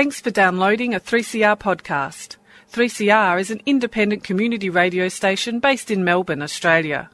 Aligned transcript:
Thanks 0.00 0.16
for 0.18 0.30
downloading 0.30 0.94
a 0.94 0.98
3CR 0.98 1.58
podcast. 1.58 2.36
3CR 2.72 3.38
is 3.38 3.50
an 3.50 3.60
independent 3.66 4.24
community 4.24 4.70
radio 4.70 5.10
station 5.10 5.60
based 5.60 5.90
in 5.90 6.04
Melbourne, 6.04 6.40
Australia. 6.40 7.10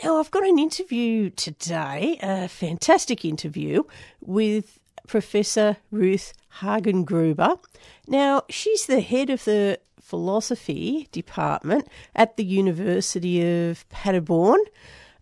Now, 0.03 0.17
I've 0.17 0.31
got 0.31 0.45
an 0.45 0.59
interview 0.59 1.29
today, 1.29 2.19
a 2.21 2.47
fantastic 2.47 3.23
interview 3.23 3.83
with 4.21 4.79
Professor 5.07 5.77
Ruth 5.91 6.33
Hagengruber. 6.59 7.59
Now, 8.07 8.43
she's 8.49 8.85
the 8.85 9.01
head 9.01 9.29
of 9.29 9.45
the 9.45 9.79
philosophy 10.01 11.07
department 11.11 11.87
at 12.15 12.37
the 12.37 12.43
University 12.43 13.41
of 13.41 13.87
Paderborn. 13.89 14.59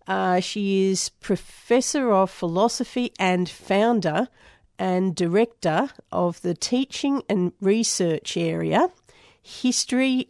Uh, 0.06 0.40
she 0.40 0.90
is 0.90 1.08
professor 1.08 2.10
of 2.10 2.30
philosophy 2.30 3.12
and 3.18 3.48
founder 3.48 4.28
and 4.78 5.14
director 5.14 5.90
of 6.10 6.42
the 6.42 6.54
teaching 6.54 7.22
and 7.28 7.52
research 7.60 8.36
area, 8.36 8.88
history 9.40 10.26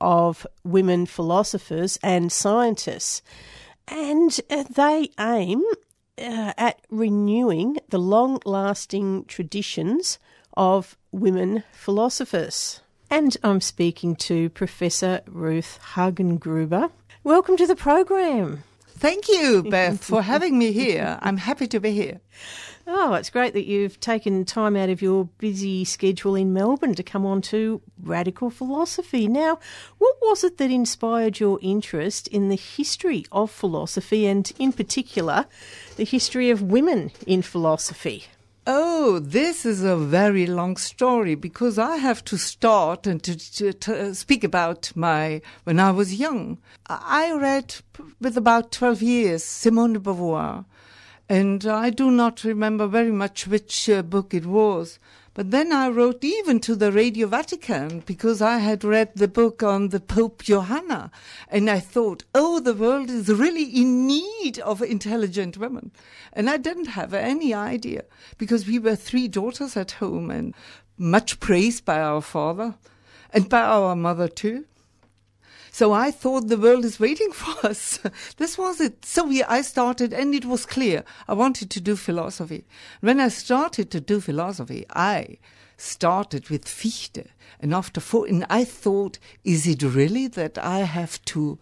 of 0.00 0.46
women 0.64 1.06
philosophers 1.06 1.98
and 2.02 2.30
scientists. 2.30 3.22
And 3.88 4.38
uh, 4.50 4.64
they 4.70 5.10
aim 5.18 5.62
uh, 6.18 6.52
at 6.56 6.80
renewing 6.90 7.78
the 7.88 7.98
long 7.98 8.40
lasting 8.44 9.24
traditions 9.26 10.18
of 10.56 10.96
women 11.12 11.64
philosophers. 11.72 12.80
And 13.10 13.36
I'm 13.42 13.60
speaking 13.60 14.16
to 14.16 14.50
Professor 14.50 15.20
Ruth 15.26 15.78
Hagengruber. 15.94 16.90
Welcome 17.22 17.56
to 17.56 17.66
the 17.66 17.76
program. 17.76 18.64
Thank 19.04 19.28
you, 19.28 19.62
Beth, 19.70 20.02
for 20.02 20.22
having 20.22 20.56
me 20.56 20.72
here. 20.72 21.18
I'm 21.20 21.36
happy 21.36 21.66
to 21.66 21.78
be 21.78 21.90
here. 21.90 22.22
Oh, 22.86 23.12
it's 23.12 23.28
great 23.28 23.52
that 23.52 23.66
you've 23.66 24.00
taken 24.00 24.46
time 24.46 24.76
out 24.76 24.88
of 24.88 25.02
your 25.02 25.26
busy 25.36 25.84
schedule 25.84 26.34
in 26.34 26.54
Melbourne 26.54 26.94
to 26.94 27.02
come 27.02 27.26
on 27.26 27.42
to 27.42 27.82
radical 28.02 28.48
philosophy. 28.48 29.28
Now, 29.28 29.58
what 29.98 30.16
was 30.22 30.42
it 30.42 30.56
that 30.56 30.70
inspired 30.70 31.38
your 31.38 31.58
interest 31.60 32.28
in 32.28 32.48
the 32.48 32.56
history 32.56 33.26
of 33.30 33.50
philosophy 33.50 34.24
and, 34.26 34.50
in 34.58 34.72
particular, 34.72 35.44
the 35.96 36.04
history 36.04 36.48
of 36.48 36.62
women 36.62 37.12
in 37.26 37.42
philosophy? 37.42 38.24
Oh, 38.66 39.18
this 39.18 39.66
is 39.66 39.82
a 39.82 39.94
very 39.94 40.46
long 40.46 40.78
story 40.78 41.34
because 41.34 41.78
I 41.78 41.96
have 41.96 42.24
to 42.24 42.38
start 42.38 43.06
and 43.06 43.22
to, 43.22 43.36
to, 43.36 43.72
to, 43.74 44.14
speak 44.14 44.42
about 44.42 44.90
my 44.96 45.42
when 45.64 45.78
I 45.78 45.90
was 45.90 46.14
young. 46.14 46.56
I 46.86 47.30
read 47.34 47.74
with 48.22 48.38
about 48.38 48.72
12 48.72 49.02
years 49.02 49.44
Simone 49.44 49.92
de 49.92 49.98
Beauvoir 49.98 50.64
and 51.28 51.66
I 51.66 51.90
do 51.90 52.10
not 52.10 52.42
remember 52.42 52.86
very 52.86 53.12
much 53.12 53.46
which 53.46 53.90
uh, 53.90 54.00
book 54.00 54.32
it 54.32 54.46
was. 54.46 54.98
But 55.34 55.50
then 55.50 55.72
I 55.72 55.88
wrote 55.88 56.22
even 56.22 56.60
to 56.60 56.76
the 56.76 56.92
Radio 56.92 57.26
Vatican 57.26 58.04
because 58.06 58.40
I 58.40 58.58
had 58.58 58.84
read 58.84 59.10
the 59.16 59.26
book 59.26 59.64
on 59.64 59.88
the 59.88 59.98
Pope 59.98 60.44
Johanna. 60.44 61.10
And 61.48 61.68
I 61.68 61.80
thought, 61.80 62.22
oh, 62.36 62.60
the 62.60 62.72
world 62.72 63.10
is 63.10 63.28
really 63.28 63.64
in 63.64 64.06
need 64.06 64.60
of 64.60 64.80
intelligent 64.80 65.58
women. 65.58 65.90
And 66.32 66.48
I 66.48 66.56
didn't 66.56 66.86
have 66.86 67.12
any 67.12 67.52
idea 67.52 68.04
because 68.38 68.68
we 68.68 68.78
were 68.78 68.94
three 68.94 69.26
daughters 69.26 69.76
at 69.76 69.92
home 69.92 70.30
and 70.30 70.54
much 70.96 71.40
praised 71.40 71.84
by 71.84 72.00
our 72.00 72.22
father 72.22 72.76
and 73.32 73.48
by 73.48 73.62
our 73.62 73.96
mother 73.96 74.28
too. 74.28 74.66
So 75.74 75.92
I 75.92 76.12
thought 76.12 76.46
the 76.46 76.56
world 76.56 76.84
is 76.84 77.00
waiting 77.00 77.32
for 77.32 77.66
us. 77.66 77.98
this 78.36 78.56
was 78.56 78.80
it. 78.80 79.04
So 79.04 79.28
I 79.48 79.60
started 79.62 80.12
and 80.12 80.32
it 80.32 80.44
was 80.44 80.66
clear. 80.66 81.02
I 81.26 81.32
wanted 81.32 81.68
to 81.70 81.80
do 81.80 81.96
philosophy. 81.96 82.64
When 83.00 83.18
I 83.18 83.26
started 83.26 83.90
to 83.90 84.00
do 84.00 84.20
philosophy, 84.20 84.86
I 84.90 85.38
started 85.76 86.48
with 86.48 86.68
Fichte. 86.68 87.26
And 87.58 87.74
after 87.74 88.00
four, 88.00 88.24
and 88.28 88.46
I 88.48 88.62
thought, 88.62 89.18
is 89.42 89.66
it 89.66 89.82
really 89.82 90.28
that 90.28 90.58
I 90.58 90.82
have 90.82 91.20
to, 91.24 91.58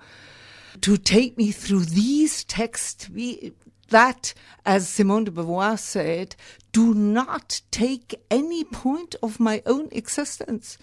to 0.82 0.98
take 0.98 1.38
me 1.38 1.50
through 1.50 1.86
these 1.86 2.44
texts? 2.44 3.08
We, 3.08 3.54
that, 3.88 4.34
as 4.66 4.90
Simone 4.90 5.24
de 5.24 5.30
Beauvoir 5.30 5.78
said, 5.78 6.36
do 6.70 6.92
not 6.92 7.62
take 7.70 8.20
any 8.30 8.62
point 8.62 9.14
of 9.22 9.40
my 9.40 9.62
own 9.64 9.88
existence. 9.90 10.76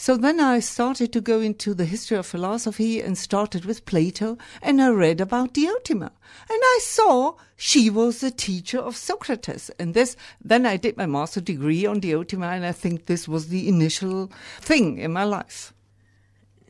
So 0.00 0.16
then 0.16 0.38
I 0.38 0.60
started 0.60 1.12
to 1.12 1.20
go 1.20 1.40
into 1.40 1.74
the 1.74 1.84
history 1.84 2.16
of 2.16 2.24
philosophy 2.24 3.02
and 3.02 3.18
started 3.18 3.64
with 3.64 3.84
Plato 3.84 4.38
and 4.62 4.80
I 4.80 4.90
read 4.90 5.20
about 5.20 5.54
Diotima. 5.54 6.12
And 6.48 6.60
I 6.62 6.78
saw 6.82 7.34
she 7.56 7.90
was 7.90 8.20
the 8.20 8.30
teacher 8.30 8.78
of 8.78 8.94
Socrates. 8.96 9.72
And 9.76 9.94
this, 9.94 10.16
then 10.40 10.66
I 10.66 10.76
did 10.76 10.96
my 10.96 11.06
master 11.06 11.40
degree 11.40 11.84
on 11.84 12.00
Diotima 12.00 12.54
and 12.54 12.64
I 12.64 12.70
think 12.70 13.06
this 13.06 13.26
was 13.26 13.48
the 13.48 13.68
initial 13.68 14.30
thing 14.60 14.98
in 14.98 15.12
my 15.12 15.24
life. 15.24 15.74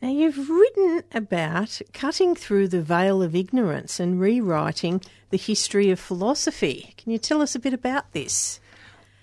Now, 0.01 0.09
you've 0.09 0.49
written 0.49 1.03
about 1.11 1.81
cutting 1.93 2.33
through 2.33 2.69
the 2.69 2.81
veil 2.81 3.21
of 3.21 3.35
ignorance 3.35 3.99
and 3.99 4.19
rewriting 4.19 5.03
the 5.29 5.37
history 5.37 5.91
of 5.91 5.99
philosophy. 5.99 6.95
Can 6.97 7.11
you 7.11 7.19
tell 7.19 7.43
us 7.43 7.53
a 7.53 7.59
bit 7.59 7.75
about 7.75 8.11
this? 8.11 8.59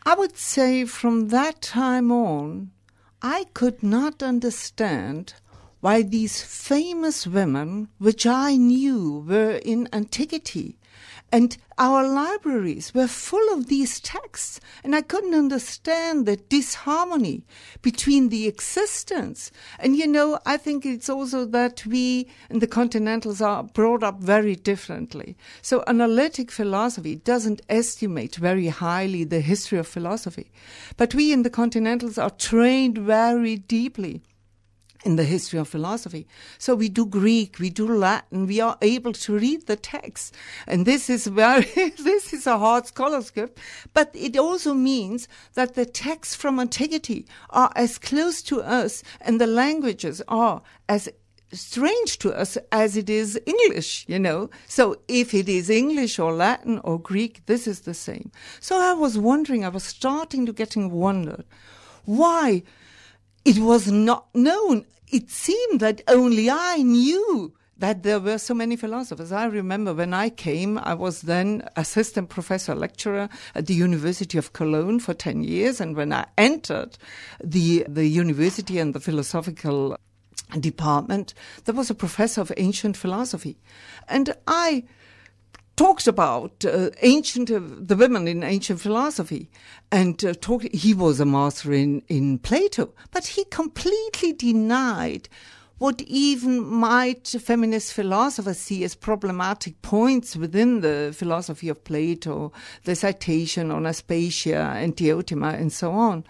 I 0.04 0.14
would 0.14 0.36
say 0.36 0.84
from 0.84 1.28
that 1.28 1.60
time 1.60 2.12
on, 2.12 2.70
I 3.22 3.44
could 3.54 3.82
not 3.82 4.22
understand 4.22 5.34
why 5.80 6.02
these 6.02 6.42
famous 6.42 7.26
women, 7.26 7.88
which 7.98 8.26
I 8.26 8.56
knew 8.56 9.24
were 9.26 9.56
in 9.56 9.88
antiquity, 9.92 10.78
and 11.32 11.56
our 11.78 12.08
libraries 12.08 12.94
were 12.94 13.08
full 13.08 13.52
of 13.52 13.66
these 13.66 14.00
texts, 14.00 14.60
and 14.82 14.94
I 14.94 15.02
couldn't 15.02 15.34
understand 15.34 16.24
the 16.24 16.36
disharmony 16.36 17.44
between 17.82 18.28
the 18.28 18.46
existence. 18.46 19.50
And 19.78 19.96
you 19.96 20.06
know, 20.06 20.38
I 20.46 20.56
think 20.56 20.86
it's 20.86 21.10
also 21.10 21.44
that 21.46 21.84
we 21.84 22.28
and 22.48 22.60
the 22.60 22.66
continentals 22.66 23.40
are 23.42 23.64
brought 23.64 24.02
up 24.02 24.20
very 24.20 24.54
differently. 24.54 25.36
So 25.60 25.84
analytic 25.86 26.50
philosophy 26.50 27.16
doesn't 27.16 27.62
estimate 27.68 28.36
very 28.36 28.68
highly 28.68 29.24
the 29.24 29.40
history 29.40 29.78
of 29.78 29.86
philosophy. 29.86 30.50
But 30.96 31.14
we 31.14 31.32
in 31.32 31.42
the 31.42 31.50
continentals 31.50 32.16
are 32.16 32.30
trained 32.30 32.98
very 32.98 33.56
deeply 33.56 34.22
in 35.06 35.14
the 35.14 35.24
history 35.24 35.58
of 35.58 35.68
philosophy. 35.68 36.26
So 36.58 36.74
we 36.74 36.88
do 36.88 37.06
Greek, 37.06 37.60
we 37.60 37.70
do 37.70 37.86
Latin, 37.86 38.46
we 38.46 38.60
are 38.60 38.76
able 38.82 39.12
to 39.12 39.38
read 39.38 39.66
the 39.66 39.76
text. 39.76 40.34
And 40.66 40.84
this 40.84 41.08
is 41.08 41.28
very, 41.28 41.64
this 41.98 42.32
is 42.32 42.46
a 42.46 42.58
hard 42.58 42.86
scholarship, 42.86 43.58
but 43.94 44.10
it 44.12 44.36
also 44.36 44.74
means 44.74 45.28
that 45.54 45.74
the 45.74 45.86
texts 45.86 46.34
from 46.34 46.58
antiquity 46.58 47.24
are 47.50 47.70
as 47.76 47.98
close 47.98 48.42
to 48.42 48.60
us 48.60 49.04
and 49.20 49.40
the 49.40 49.46
languages 49.46 50.20
are 50.26 50.62
as 50.88 51.08
strange 51.52 52.18
to 52.18 52.32
us 52.32 52.58
as 52.72 52.96
it 52.96 53.08
is 53.08 53.40
English, 53.46 54.04
you 54.08 54.18
know. 54.18 54.50
So 54.66 54.96
if 55.06 55.32
it 55.32 55.48
is 55.48 55.70
English 55.70 56.18
or 56.18 56.32
Latin 56.32 56.80
or 56.82 56.98
Greek, 56.98 57.46
this 57.46 57.68
is 57.68 57.82
the 57.82 57.94
same. 57.94 58.32
So 58.58 58.80
I 58.80 58.92
was 58.92 59.16
wondering, 59.16 59.64
I 59.64 59.68
was 59.68 59.84
starting 59.84 60.46
to 60.46 60.52
getting 60.52 60.90
wondered 60.90 61.44
why 62.04 62.64
it 63.46 63.58
was 63.58 63.90
not 63.90 64.26
known 64.34 64.84
it 65.10 65.30
seemed 65.30 65.80
that 65.80 66.02
only 66.08 66.50
I 66.50 66.78
knew 66.78 67.52
that 67.78 68.02
there 68.02 68.20
were 68.20 68.38
so 68.38 68.54
many 68.54 68.76
philosophers. 68.76 69.32
I 69.32 69.44
remember 69.44 69.92
when 69.92 70.14
I 70.14 70.30
came, 70.30 70.78
I 70.78 70.94
was 70.94 71.22
then 71.22 71.68
assistant 71.76 72.30
professor 72.30 72.74
lecturer 72.74 73.28
at 73.54 73.66
the 73.66 73.74
University 73.74 74.38
of 74.38 74.52
Cologne 74.54 74.98
for 74.98 75.12
10 75.12 75.44
years. 75.44 75.80
And 75.80 75.94
when 75.94 76.12
I 76.12 76.26
entered 76.38 76.96
the, 77.42 77.84
the 77.88 78.06
university 78.06 78.78
and 78.78 78.94
the 78.94 79.00
philosophical 79.00 79.98
department, 80.58 81.34
there 81.64 81.74
was 81.74 81.90
a 81.90 81.94
professor 81.94 82.40
of 82.40 82.52
ancient 82.56 82.96
philosophy. 82.96 83.58
And 84.08 84.34
I 84.46 84.84
talked 85.76 86.06
about 86.06 86.64
uh, 86.64 86.90
ancient 87.02 87.50
uh, 87.50 87.60
the 87.62 87.96
women 87.96 88.26
in 88.26 88.42
ancient 88.42 88.80
philosophy. 88.80 89.48
And 89.92 90.24
uh, 90.24 90.34
talked 90.34 90.74
he 90.74 90.94
was 90.94 91.20
a 91.20 91.24
master 91.26 91.72
in 91.72 92.02
in 92.08 92.38
Plato. 92.38 92.94
But 93.10 93.26
he 93.26 93.44
completely 93.44 94.32
denied 94.32 95.28
what 95.78 96.00
even 96.02 96.64
might 96.64 97.28
feminist 97.28 97.92
philosophers 97.92 98.58
see 98.58 98.82
as 98.84 98.94
problematic 98.94 99.80
points 99.82 100.34
within 100.34 100.80
the 100.80 101.12
philosophy 101.14 101.68
of 101.68 101.84
Plato, 101.84 102.52
the 102.84 102.94
citation 102.94 103.70
on 103.70 103.82
Aspasia 103.82 104.74
and 104.76 104.96
Diotima 104.96 105.54
and 105.54 105.72
so 105.72 105.92
on. 105.92 106.24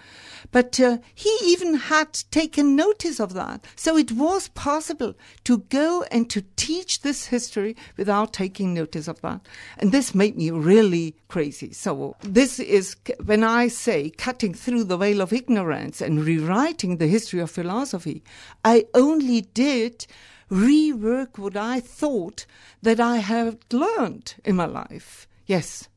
But 0.52 0.78
uh, 0.80 0.98
he 1.14 1.36
even 1.42 1.74
had 1.74 2.12
taken 2.30 2.76
notice 2.76 3.20
of 3.20 3.34
that. 3.34 3.64
So 3.76 3.96
it 3.96 4.12
was 4.12 4.48
possible 4.48 5.14
to 5.44 5.58
go 5.58 6.04
and 6.10 6.28
to 6.30 6.42
teach 6.56 7.00
this 7.00 7.26
history 7.26 7.76
without 7.96 8.32
taking 8.32 8.74
notice 8.74 9.08
of 9.08 9.20
that. 9.22 9.46
And 9.78 9.92
this 9.92 10.14
made 10.14 10.36
me 10.36 10.50
really 10.50 11.16
crazy. 11.28 11.72
So 11.72 12.16
this 12.20 12.58
is 12.58 12.96
when 13.24 13.44
I 13.44 13.68
say 13.68 14.10
cutting 14.10 14.54
through 14.54 14.84
the 14.84 14.96
veil 14.96 15.20
of 15.20 15.32
ignorance 15.32 16.00
and 16.00 16.24
rewriting 16.24 16.96
the 16.96 17.06
history 17.06 17.40
of 17.40 17.50
philosophy, 17.50 18.22
I 18.64 18.86
only 18.94 19.35
did 19.40 20.06
rework 20.50 21.38
what 21.38 21.56
I 21.56 21.80
thought 21.80 22.46
that 22.82 23.00
I 23.00 23.16
had 23.18 23.58
learned 23.72 24.34
in 24.44 24.56
my 24.56 24.66
life. 24.66 25.26
Yes 25.46 25.88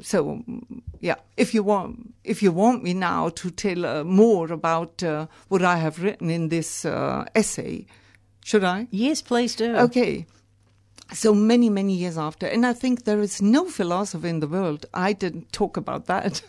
so 0.00 0.42
yeah, 1.00 1.16
if 1.36 1.54
you 1.54 1.62
want, 1.62 2.14
if 2.24 2.42
you 2.42 2.52
want 2.52 2.82
me 2.82 2.94
now 2.94 3.28
to 3.30 3.50
tell 3.50 3.86
uh, 3.86 4.04
more 4.04 4.52
about 4.52 5.02
uh, 5.02 5.26
what 5.48 5.62
I 5.62 5.76
have 5.76 6.02
written 6.02 6.30
in 6.30 6.48
this 6.48 6.84
uh, 6.84 7.24
essay, 7.34 7.86
should 8.44 8.64
I? 8.64 8.88
Yes, 8.90 9.22
please 9.22 9.54
do. 9.54 9.76
Okay. 9.76 10.26
So 11.12 11.32
many, 11.32 11.70
many 11.70 11.94
years 11.94 12.18
after, 12.18 12.46
and 12.46 12.66
I 12.66 12.72
think 12.72 13.04
there 13.04 13.20
is 13.20 13.40
no 13.40 13.66
philosopher 13.66 14.26
in 14.26 14.40
the 14.40 14.48
world. 14.48 14.86
I 14.92 15.12
didn't 15.12 15.52
talk 15.52 15.76
about 15.76 16.06
that, 16.06 16.42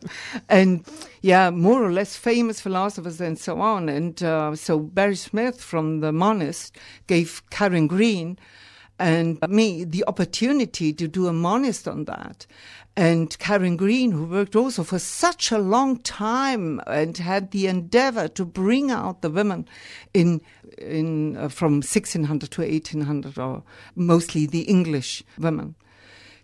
and 0.48 0.86
yeah, 1.20 1.50
more 1.50 1.82
or 1.82 1.90
less 1.90 2.16
famous 2.16 2.60
philosophers 2.60 3.20
and 3.20 3.38
so 3.38 3.60
on. 3.60 3.88
And 3.88 4.22
uh, 4.22 4.54
so 4.54 4.78
Barry 4.78 5.16
Smith 5.16 5.60
from 5.60 6.00
the 6.00 6.12
Monist 6.12 6.76
gave 7.08 7.42
Karen 7.50 7.88
Green 7.88 8.38
and 9.00 9.38
me 9.48 9.82
the 9.82 10.04
opportunity 10.06 10.92
to 10.92 11.08
do 11.08 11.26
a 11.26 11.32
monist 11.32 11.88
on 11.88 12.04
that 12.04 12.46
and 12.96 13.36
Karen 13.38 13.76
Green, 13.76 14.12
who 14.12 14.24
worked 14.24 14.54
also 14.54 14.84
for 14.84 14.98
such 14.98 15.50
a 15.50 15.58
long 15.58 15.98
time 15.98 16.80
and 16.86 17.16
had 17.18 17.50
the 17.50 17.66
endeavor 17.66 18.28
to 18.28 18.44
bring 18.44 18.90
out 18.90 19.20
the 19.20 19.30
women 19.30 19.66
in 20.12 20.40
in 20.78 21.36
uh, 21.36 21.48
from 21.48 21.74
1600 21.74 22.50
to 22.50 22.62
1800, 22.62 23.38
or 23.38 23.62
mostly 23.94 24.46
the 24.46 24.62
English 24.62 25.22
women. 25.38 25.74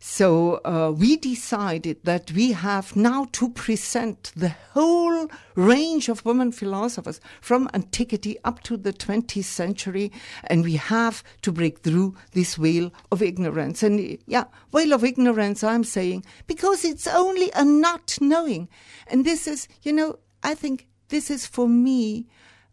So 0.03 0.63
uh, 0.65 0.93
we 0.97 1.19
decided 1.19 1.99
that 2.05 2.33
we 2.33 2.53
have 2.53 2.97
now 2.97 3.27
to 3.33 3.51
present 3.51 4.33
the 4.35 4.49
whole 4.73 5.29
range 5.57 6.09
of 6.09 6.25
women 6.25 6.53
philosophers 6.53 7.21
from 7.43 7.69
antiquity 7.75 8.39
up 8.43 8.63
to 8.63 8.79
the 8.79 8.95
20th 8.95 9.45
century, 9.45 10.11
and 10.45 10.65
we 10.65 10.77
have 10.77 11.23
to 11.43 11.53
break 11.53 11.81
through 11.81 12.17
this 12.33 12.55
veil 12.55 12.91
of 13.13 13.21
ignorance. 13.21 13.83
And 13.83 14.17
yeah, 14.27 14.45
veil 14.73 14.95
of 14.95 15.05
ignorance, 15.05 15.63
I'm 15.63 15.85
saying, 15.85 16.25
because 16.47 16.83
it's 16.83 17.07
only 17.07 17.51
a 17.55 17.63
not 17.63 18.17
knowing. 18.23 18.71
And 19.07 19.27
this 19.27 19.47
is, 19.47 19.69
you 19.83 19.93
know, 19.93 20.19
I 20.43 20.55
think 20.55 20.89
this 21.11 21.31
is 21.31 21.47
for 21.47 21.69
me 21.69 22.27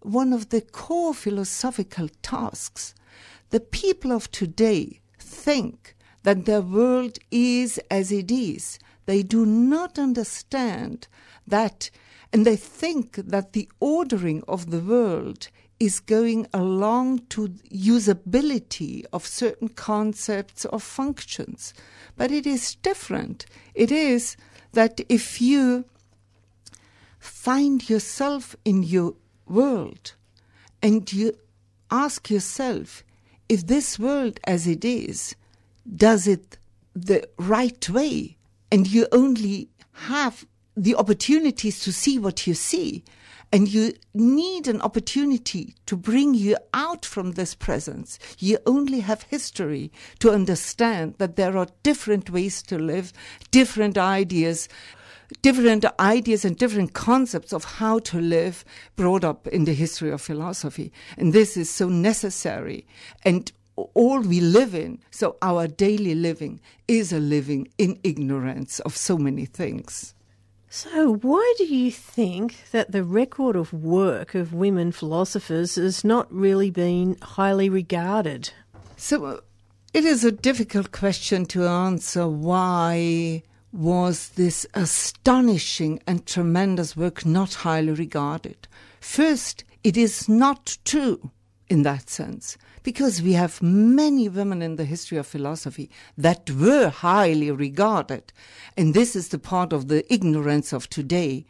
one 0.08 0.32
of 0.32 0.50
the 0.50 0.62
core 0.62 1.14
philosophical 1.14 2.08
tasks. 2.22 2.96
The 3.50 3.60
people 3.60 4.12
of 4.12 4.32
today 4.32 5.02
think 5.20 5.96
that 6.24 6.46
the 6.46 6.62
world 6.62 7.18
is 7.30 7.78
as 7.92 8.12
it 8.12 8.32
is. 8.32 8.80
They 9.06 9.22
do 9.22 9.46
not 9.46 10.00
understand 10.00 11.08
that, 11.46 11.90
and 12.32 12.46
they 12.46 12.56
think 12.56 13.16
that 13.16 13.54
the 13.54 13.70
ordering 13.80 14.44
of 14.48 14.72
the 14.72 14.80
world 14.80 15.50
is 15.80 16.00
going 16.00 16.48
along 16.54 17.20
to 17.30 17.50
usability 17.72 19.06
of 19.14 19.28
certain 19.28 19.70
concepts 19.70 20.66
or 20.66 20.80
functions. 20.80 21.74
But 22.16 22.32
it 22.32 22.48
is 22.48 22.76
different. 22.76 23.46
It 23.76 23.92
is 23.92 24.38
that 24.74 25.02
if 25.08 25.42
you 25.42 25.86
find 27.20 27.90
yourself 27.90 28.56
in 28.66 28.84
your 28.84 29.16
world 29.50 30.14
and 30.82 31.12
you 31.12 31.38
ask 31.90 32.30
yourself 32.30 33.04
if 33.50 33.66
this 33.66 33.98
world 33.98 34.40
as 34.44 34.68
it 34.68 34.84
is 34.84 35.36
does 35.96 36.28
it 36.28 36.58
the 36.96 37.28
right 37.38 37.90
way 37.90 38.38
and 38.72 38.88
you 38.88 39.08
only 39.12 39.70
have 39.94 40.46
the 40.76 40.96
opportunities 40.96 41.80
to 41.80 41.92
see 41.92 42.20
what 42.20 42.46
you 42.46 42.54
see 42.54 43.04
and 43.52 43.70
you 43.70 43.94
need 44.14 44.68
an 44.68 44.82
opportunity 44.82 45.74
to 45.86 45.96
bring 45.96 46.34
you 46.34 46.58
out 46.74 47.06
from 47.06 47.32
this 47.32 47.56
presence. 47.56 48.20
You 48.40 48.58
only 48.66 49.00
have 49.00 49.24
history 49.24 49.92
to 50.20 50.32
understand 50.32 51.16
that 51.18 51.38
there 51.38 51.58
are 51.58 51.68
different 51.82 52.30
ways 52.30 52.62
to 52.64 52.78
live, 52.78 53.14
different 53.52 53.98
ideas, 53.98 54.68
different 55.42 55.86
ideas 56.00 56.46
and 56.46 56.58
different 56.58 56.94
concepts 56.94 57.54
of 57.54 57.64
how 57.64 58.00
to 58.00 58.20
live 58.20 58.64
brought 58.96 59.24
up 59.24 59.48
in 59.48 59.66
the 59.66 59.74
history 59.74 60.12
of 60.12 60.22
philosophy. 60.22 60.92
And 61.18 61.34
this 61.34 61.58
is 61.58 61.70
so 61.70 61.90
necessary. 61.90 62.86
And 63.24 63.52
all 63.76 64.22
we 64.22 64.40
live 64.40 64.74
in, 64.74 65.00
so 65.12 65.38
our 65.42 65.68
daily 65.68 66.16
living, 66.16 66.60
is 66.88 67.14
a 67.14 67.20
living 67.20 67.68
in 67.78 68.00
ignorance 68.04 68.80
of 68.82 68.98
so 68.98 69.18
many 69.18 69.46
things. 69.46 70.14
So, 70.70 71.16
why 71.16 71.54
do 71.58 71.66
you 71.66 71.92
think 71.92 72.58
that 72.72 72.92
the 72.92 73.04
record 73.04 73.56
of 73.56 73.72
work 73.72 74.36
of 74.36 74.54
women 74.54 74.92
philosophers 74.92 75.76
has 75.76 76.04
not 76.04 76.32
really 76.32 76.72
been 76.72 77.18
highly 77.22 77.70
regarded? 77.70 78.52
So, 78.98 79.26
uh, 79.26 79.38
it 79.94 80.04
is 80.04 80.26
a 80.26 80.32
difficult 80.32 80.92
question 80.92 81.46
to 81.48 81.66
answer. 81.66 82.28
Why 82.28 83.44
was 83.72 84.30
this 84.30 84.66
astonishing 84.74 86.00
and 86.08 86.26
tremendous 86.26 86.96
work 86.96 87.26
not 87.26 87.54
highly 87.56 87.92
regarded? 87.92 88.68
First, 89.00 89.64
it 89.84 89.98
is 89.98 90.28
not 90.28 90.78
true 90.86 91.32
in 91.70 91.84
that 91.84 92.10
sense 92.10 92.58
because 92.84 93.22
we 93.22 93.34
have 93.34 93.62
many 93.62 94.30
women 94.30 94.62
in 94.62 94.78
the 94.78 94.86
history 94.86 95.18
of 95.18 95.28
philosophy 95.28 95.90
that 96.18 96.50
were 96.50 96.90
highly 96.90 97.52
regarded. 97.52 98.32
And 98.78 98.94
this 98.94 99.16
is 99.16 99.30
the 99.30 99.40
part 99.40 99.74
of 99.74 99.88
the 99.88 100.12
ignorance 100.12 100.72
of 100.72 100.90
today. 100.90 101.46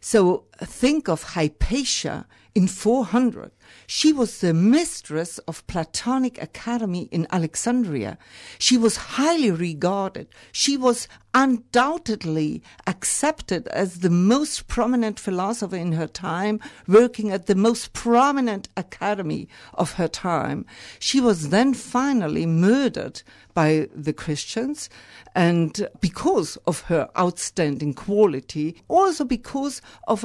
So 0.00 0.44
think 0.58 1.08
of 1.08 1.22
Hypatia 1.22 2.26
in 2.58 2.66
400 2.66 3.52
she 3.86 4.12
was 4.12 4.40
the 4.40 4.54
mistress 4.54 5.38
of 5.48 5.66
Platonic 5.66 6.40
Academy 6.42 7.08
in 7.10 7.26
Alexandria. 7.30 8.18
She 8.58 8.76
was 8.76 8.96
highly 8.96 9.50
regarded. 9.50 10.28
She 10.52 10.76
was 10.76 11.08
undoubtedly 11.34 12.62
accepted 12.86 13.68
as 13.68 14.00
the 14.00 14.10
most 14.10 14.66
prominent 14.68 15.20
philosopher 15.20 15.76
in 15.76 15.92
her 15.92 16.06
time, 16.06 16.60
working 16.86 17.30
at 17.30 17.46
the 17.46 17.54
most 17.54 17.92
prominent 17.92 18.68
academy 18.76 19.48
of 19.74 19.92
her 19.92 20.08
time. 20.08 20.66
She 20.98 21.20
was 21.20 21.50
then 21.50 21.74
finally 21.74 22.46
murdered 22.46 23.22
by 23.54 23.88
the 23.94 24.12
Christians, 24.12 24.90
and 25.34 25.88
because 26.00 26.56
of 26.66 26.82
her 26.82 27.08
outstanding 27.16 27.94
quality, 27.94 28.82
also 28.88 29.24
because 29.24 29.80
of 30.06 30.24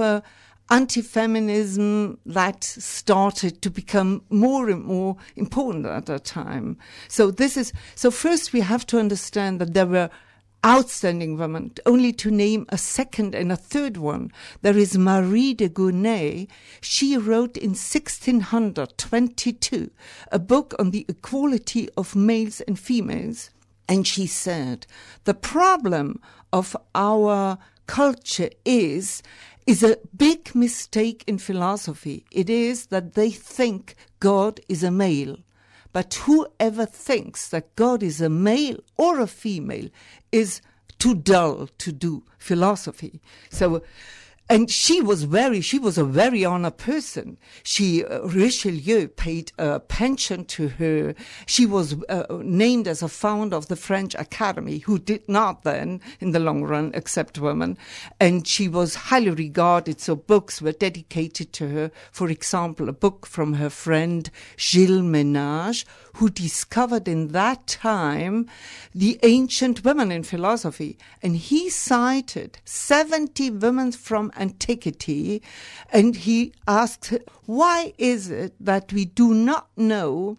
a 0.73 0.75
anti-feminism 0.75 2.17
that 2.25 2.63
started 2.63 3.61
to 3.61 3.69
become 3.69 4.23
more 4.29 4.69
and 4.69 4.83
more 4.83 5.15
important 5.35 5.85
at 5.85 6.07
that 6.07 6.25
time. 6.25 6.77
So 7.07 7.31
this 7.31 7.55
is, 7.57 7.71
so 7.95 8.11
first 8.11 8.53
we 8.53 8.61
have 8.61 8.85
to 8.87 8.99
understand 8.99 9.61
that 9.61 9.73
there 9.73 9.85
were 9.85 10.09
outstanding 10.65 11.37
women. 11.37 11.71
Only 11.85 12.11
to 12.13 12.31
name 12.31 12.65
a 12.69 12.77
second 12.77 13.35
and 13.35 13.51
a 13.51 13.55
third 13.55 13.97
one, 13.97 14.31
there 14.61 14.77
is 14.77 14.97
Marie 14.97 15.53
de 15.53 15.69
Gournay. 15.69 16.47
She 16.81 17.17
wrote 17.17 17.57
in 17.57 17.71
1622 17.71 19.91
a 20.31 20.39
book 20.39 20.73
on 20.79 20.91
the 20.91 21.05
equality 21.07 21.89
of 21.97 22.15
males 22.15 22.61
and 22.61 22.79
females. 22.79 23.49
And 23.87 24.07
she 24.07 24.25
said, 24.25 24.87
the 25.25 25.33
problem 25.33 26.21
of 26.51 26.75
our 26.95 27.57
culture 27.85 28.49
is 28.65 29.21
is 29.65 29.83
a 29.83 29.97
big 30.15 30.53
mistake 30.55 31.23
in 31.27 31.37
philosophy. 31.37 32.25
It 32.31 32.49
is 32.49 32.87
that 32.87 33.13
they 33.13 33.29
think 33.29 33.95
God 34.19 34.59
is 34.67 34.83
a 34.83 34.91
male. 34.91 35.37
But 35.91 36.15
whoever 36.25 36.85
thinks 36.85 37.47
that 37.49 37.75
God 37.75 38.01
is 38.01 38.19
a 38.19 38.29
male 38.29 38.77
or 38.97 39.19
a 39.19 39.27
female 39.27 39.89
is 40.31 40.61
too 40.97 41.15
dull 41.15 41.69
to 41.77 41.91
do 41.91 42.23
philosophy. 42.37 43.21
So, 43.49 43.83
and 44.49 44.69
she 44.69 45.01
was 45.01 45.23
very, 45.23 45.61
she 45.61 45.79
was 45.79 45.97
a 45.97 46.03
very 46.03 46.43
honored 46.43 46.77
person. 46.77 47.37
She, 47.63 48.03
uh, 48.03 48.23
Richelieu 48.23 49.07
paid 49.07 49.53
a 49.57 49.79
pension 49.79 50.43
to 50.45 50.67
her. 50.67 51.15
She 51.45 51.65
was 51.65 51.95
uh, 52.09 52.25
named 52.41 52.87
as 52.87 53.01
a 53.01 53.07
founder 53.07 53.55
of 53.55 53.67
the 53.67 53.77
French 53.77 54.13
Academy, 54.15 54.79
who 54.79 54.99
did 54.99 55.27
not 55.29 55.63
then, 55.63 56.01
in 56.19 56.31
the 56.31 56.41
long 56.41 56.63
run, 56.63 56.91
accept 56.93 57.39
women. 57.39 57.77
And 58.19 58.45
she 58.45 58.67
was 58.67 58.95
highly 58.95 59.31
regarded. 59.31 60.01
So 60.01 60.15
books 60.15 60.61
were 60.61 60.73
dedicated 60.73 61.53
to 61.53 61.69
her. 61.69 61.91
For 62.11 62.29
example, 62.29 62.89
a 62.89 62.93
book 62.93 63.25
from 63.25 63.53
her 63.53 63.69
friend 63.69 64.29
Gilles 64.57 65.03
Menage, 65.03 65.85
who 66.17 66.29
discovered 66.29 67.07
in 67.07 67.29
that 67.29 67.65
time 67.65 68.47
the 68.93 69.19
ancient 69.23 69.85
women 69.85 70.11
in 70.11 70.23
philosophy. 70.23 70.97
And 71.21 71.37
he 71.37 71.69
cited 71.69 72.59
70 72.65 73.49
women 73.51 73.93
from 73.93 74.31
antiquity. 74.35 75.41
And 75.91 76.15
he 76.15 76.53
asked, 76.67 77.13
why 77.45 77.93
is 77.97 78.29
it 78.29 78.53
that 78.59 78.93
we 78.93 79.05
do 79.05 79.33
not 79.33 79.69
know 79.75 80.37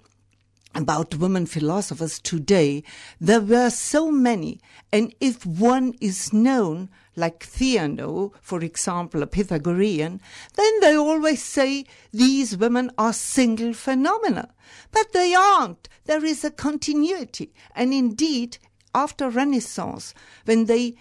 about 0.75 1.15
women 1.17 1.47
philosophers 1.47 2.19
today. 2.19 2.83
There 3.21 3.41
were 3.41 3.71
so 3.71 4.11
many. 4.11 4.61
And 4.93 5.15
if 5.21 5.47
one 5.47 5.95
is 6.01 6.33
known, 6.33 6.91
like 7.17 7.47
Theano, 7.47 8.33
for 8.41 8.61
example, 8.61 9.23
a 9.23 9.27
Pythagorean, 9.27 10.21
then 10.57 10.81
they 10.81 10.97
always 10.97 11.43
say 11.43 11.85
these 12.13 12.57
women 12.57 12.91
are 12.99 13.13
single 13.13 13.73
phenomena. 13.73 14.53
But 14.91 15.13
they 15.13 15.35
aren't. 15.35 15.89
There 16.05 16.25
is 16.25 16.45
a 16.45 16.51
continuity. 16.51 17.53
And 17.75 17.95
indeed, 17.95 18.59
after 18.95 19.29
Renaissance, 19.31 20.15
when 20.45 20.67
they 20.67 20.97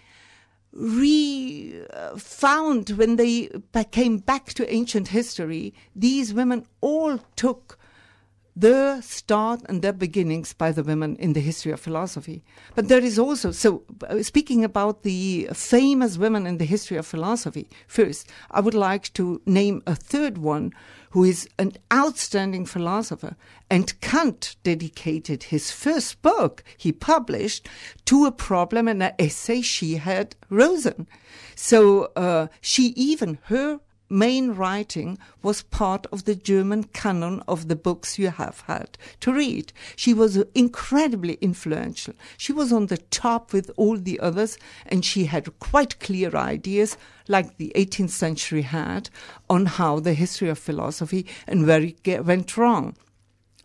re-found, 0.73 1.69
when 2.91 3.15
they 3.17 3.49
came 3.91 4.17
back 4.17 4.53
to 4.53 4.73
ancient 4.73 5.09
history, 5.09 5.73
these 5.95 6.33
women 6.33 6.65
all 6.81 7.19
took 7.35 7.77
their 8.55 9.01
start 9.01 9.61
and 9.65 9.81
their 9.81 9.93
beginnings 9.93 10.53
by 10.53 10.71
the 10.71 10.83
women 10.83 11.15
in 11.15 11.33
the 11.33 11.39
history 11.39 11.71
of 11.71 11.79
philosophy. 11.79 12.43
But 12.75 12.87
there 12.87 13.03
is 13.03 13.17
also, 13.17 13.51
so 13.51 13.83
uh, 14.07 14.21
speaking 14.21 14.63
about 14.63 15.01
the 15.01 15.49
famous 15.53 16.19
women 16.19 16.45
in 16.45 16.59
the 16.59 16.65
history 16.65 16.97
of 16.97 17.07
philosophy, 17.07 17.67
first, 17.87 18.29
I 18.51 18.59
would 18.61 18.75
like 18.75 19.11
to 19.13 19.41
name 19.45 19.81
a 19.87 19.95
third 19.95 20.37
one 20.37 20.71
who 21.13 21.23
is 21.23 21.47
an 21.59 21.71
outstanding 21.93 22.65
philosopher. 22.65 23.35
And 23.69 23.99
Kant 24.01 24.55
dedicated 24.63 25.43
his 25.43 25.69
first 25.69 26.23
book 26.23 26.63
he 26.75 26.91
published 26.91 27.69
to 28.05 28.25
a 28.25 28.31
problem 28.31 28.87
and 28.87 29.03
an 29.03 29.13
essay 29.19 29.61
she 29.61 29.97
had 29.97 30.35
written. 30.49 31.07
So 31.53 32.05
uh, 32.15 32.47
she 32.61 32.93
even, 32.95 33.37
her 33.43 33.79
main 34.13 34.51
writing 34.51 35.17
was 35.41 35.63
part 35.63 36.05
of 36.11 36.25
the 36.25 36.35
German 36.35 36.83
canon 36.83 37.41
of 37.47 37.67
the 37.67 37.75
books 37.75 38.19
you 38.19 38.29
have 38.29 38.61
had 38.67 38.97
to 39.21 39.33
read. 39.33 39.73
She 39.95 40.13
was 40.13 40.37
incredibly 40.53 41.33
influential. 41.41 42.13
She 42.37 42.53
was 42.53 42.71
on 42.71 42.87
the 42.87 42.97
top 42.97 43.51
with 43.51 43.71
all 43.75 43.97
the 43.97 44.19
others, 44.19 44.57
and 44.85 45.03
she 45.03 45.25
had 45.25 45.59
quite 45.59 45.99
clear 45.99 46.35
ideas, 46.35 46.95
like 47.27 47.57
the 47.57 47.71
18th 47.75 48.11
century 48.11 48.61
had, 48.61 49.09
on 49.49 49.65
how 49.65 49.99
the 49.99 50.13
history 50.13 50.49
of 50.49 50.59
philosophy 50.59 51.25
and 51.47 51.65
where 51.65 51.81
it 51.81 52.25
went 52.25 52.55
wrong. 52.55 52.95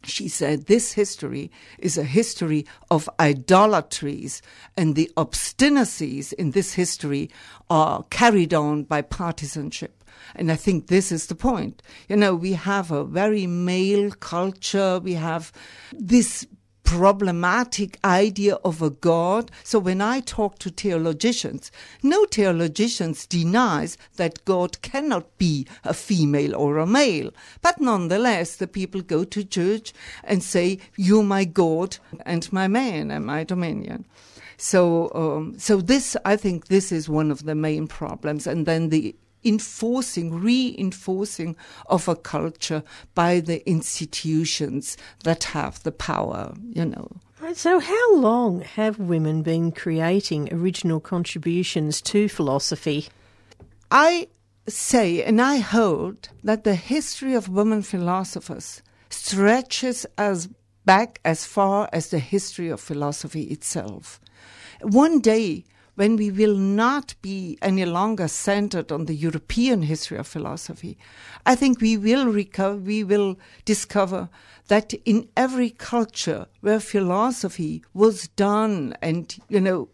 She 0.04 0.28
said 0.28 0.66
this 0.66 0.92
history 0.92 1.50
is 1.78 1.98
a 1.98 2.04
history 2.04 2.64
of 2.90 3.10
idolatries, 3.20 4.40
and 4.76 4.94
the 4.94 5.10
obstinacies 5.16 6.32
in 6.32 6.52
this 6.52 6.74
history 6.74 7.30
are 7.68 8.04
carried 8.04 8.54
on 8.54 8.84
by 8.84 9.02
partisanship. 9.02 9.97
And 10.34 10.50
I 10.50 10.56
think 10.56 10.87
this 10.87 11.10
is 11.12 11.26
the 11.26 11.34
point. 11.34 11.82
You 12.08 12.16
know, 12.16 12.34
we 12.34 12.52
have 12.52 12.90
a 12.90 13.04
very 13.04 13.46
male 13.46 14.10
culture. 14.10 14.98
We 14.98 15.14
have 15.14 15.52
this 15.92 16.46
problematic 16.88 17.98
idea 18.02 18.54
of 18.64 18.80
a 18.80 18.88
God. 18.88 19.50
So 19.62 19.78
when 19.78 20.00
I 20.00 20.20
talk 20.20 20.58
to 20.60 20.70
theologians, 20.70 21.70
no 22.02 22.25
theologians 22.25 23.26
denies 23.26 23.98
that 24.16 24.42
God 24.46 24.80
cannot 24.80 25.37
be 25.37 25.66
a 25.84 25.92
female 25.92 26.56
or 26.56 26.78
a 26.78 26.87
male. 26.87 27.30
But 27.60 27.78
nonetheless, 27.78 28.56
the 28.56 28.66
people 28.66 29.02
go 29.02 29.25
to 29.25 29.44
church 29.44 29.92
and 30.25 30.42
say, 30.42 30.78
you're 30.96 31.25
my 31.25 31.44
God 31.44 31.98
and 32.25 32.50
my 32.54 32.68
man 32.68 33.10
and 33.10 33.26
my 33.26 33.44
dominion. 33.44 34.06
So, 34.56 35.12
um, 35.14 35.58
so 35.58 35.82
this, 35.82 36.16
I 36.25 36.37
think 36.37 36.68
this 36.68 36.90
is 36.90 37.06
one 37.06 37.30
of 37.30 37.44
the 37.44 37.54
main 37.54 37.87
problems. 37.87 38.46
And 38.46 38.64
then 38.64 38.88
the 38.88 39.14
enforcing, 39.45 40.40
reinforcing 40.40 41.57
of 41.87 42.09
a 42.09 42.16
culture 42.16 42.83
by 43.14 43.40
the 43.40 43.68
institutions 43.68 44.97
that 45.25 45.45
have 45.45 45.83
the 45.83 45.92
power, 45.92 46.54
you 46.71 46.85
know. 46.85 47.09
So, 47.54 47.78
how 47.78 48.14
long 48.16 48.61
have 48.62 48.99
women 48.99 49.42
been 49.42 49.71
creating 49.71 50.52
original 50.52 51.00
contributions 51.00 52.00
to 52.02 52.28
philosophy? 52.28 53.09
I 53.90 54.28
say, 54.66 55.23
and 55.23 55.40
I 55.40 55.59
hold, 55.59 56.28
that 56.42 56.64
the 56.64 56.75
history 56.75 57.35
of 57.35 57.49
women 57.49 57.83
philosophers 57.83 58.83
stretches 59.09 60.04
as 60.18 60.49
back 60.85 61.21
as 61.25 61.45
far 61.45 61.88
as 61.92 62.11
the 62.11 62.18
history 62.18 62.68
of 62.68 62.80
philosophy 62.80 63.42
itself. 63.45 64.21
One 64.83 65.21
day, 65.21 65.64
when 65.98 66.14
we 66.14 66.30
will 66.30 66.54
not 66.54 67.16
be 67.22 67.58
any 67.60 67.84
longer 67.84 68.28
centered 68.28 68.92
on 68.92 69.06
the 69.06 69.16
European 69.16 69.82
history 69.82 70.16
of 70.16 70.28
philosophy, 70.28 70.96
I 71.44 71.56
think 71.56 71.80
we 71.80 71.96
will 71.96 72.26
recover, 72.26 72.76
we 72.76 73.02
will 73.02 73.36
discover 73.64 74.28
that 74.68 74.94
in 75.04 75.28
every 75.36 75.70
culture 75.70 76.46
where 76.60 76.78
philosophy 76.78 77.82
was 77.94 78.28
done 78.28 78.94
and, 79.02 79.36
you 79.48 79.60
know, 79.60 79.88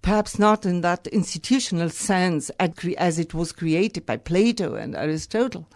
perhaps 0.00 0.38
not 0.38 0.64
in 0.64 0.80
that 0.82 1.08
institutional 1.08 1.90
sense 1.90 2.48
as 2.60 3.18
it 3.18 3.34
was 3.34 3.50
created 3.50 4.06
by 4.06 4.18
Plato 4.18 4.76
and 4.76 4.94
Aristotle. 4.94 5.68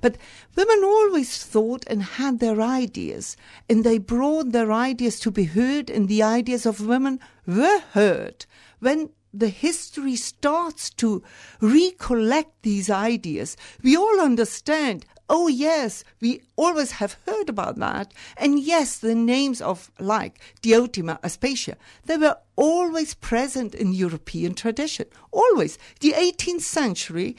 But 0.00 0.16
women 0.56 0.82
always 0.82 1.44
thought 1.44 1.84
and 1.86 2.02
had 2.02 2.40
their 2.40 2.60
ideas, 2.60 3.36
and 3.70 3.84
they 3.84 3.98
brought 3.98 4.50
their 4.50 4.72
ideas 4.72 5.20
to 5.20 5.30
be 5.30 5.44
heard, 5.44 5.90
and 5.90 6.08
the 6.08 6.24
ideas 6.24 6.66
of 6.66 6.84
women 6.84 7.20
were 7.46 7.82
heard 7.92 8.46
when 8.82 9.10
the 9.32 9.48
history 9.48 10.16
starts 10.16 10.90
to 10.90 11.22
recollect 11.60 12.62
these 12.62 12.90
ideas, 12.90 13.56
we 13.82 13.96
all 13.96 14.20
understand, 14.20 15.06
oh 15.28 15.46
yes, 15.46 16.04
we 16.20 16.42
always 16.56 16.92
have 16.92 17.16
heard 17.24 17.48
about 17.48 17.76
that. 17.76 18.12
And 18.36 18.58
yes, 18.58 18.98
the 18.98 19.14
names 19.14 19.62
of 19.62 19.90
like 20.00 20.40
Diotima, 20.62 21.20
Aspasia, 21.22 21.76
they 22.04 22.16
were 22.16 22.36
always 22.56 23.14
present 23.14 23.74
in 23.74 23.92
European 23.92 24.54
tradition. 24.54 25.06
Always. 25.30 25.78
The 26.00 26.12
18th 26.12 26.62
century 26.62 27.36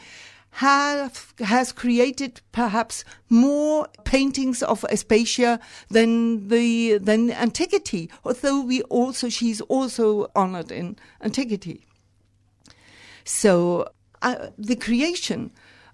have, 0.53 1.33
has 1.39 1.71
created 1.71 2.41
perhaps 2.51 3.03
more 3.29 3.87
paintings 4.03 4.61
of 4.61 4.81
Aspasia 4.81 5.59
than 5.89 6.47
the 6.49 6.99
than 6.99 7.31
antiquity. 7.31 8.09
Although 8.23 8.61
we 8.61 8.83
also 8.83 9.29
she's 9.29 9.61
also 9.61 10.29
honored 10.35 10.71
in 10.71 10.97
antiquity. 11.21 11.85
So 13.23 13.89
uh, 14.21 14.47
the 14.57 14.75
creation 14.75 15.51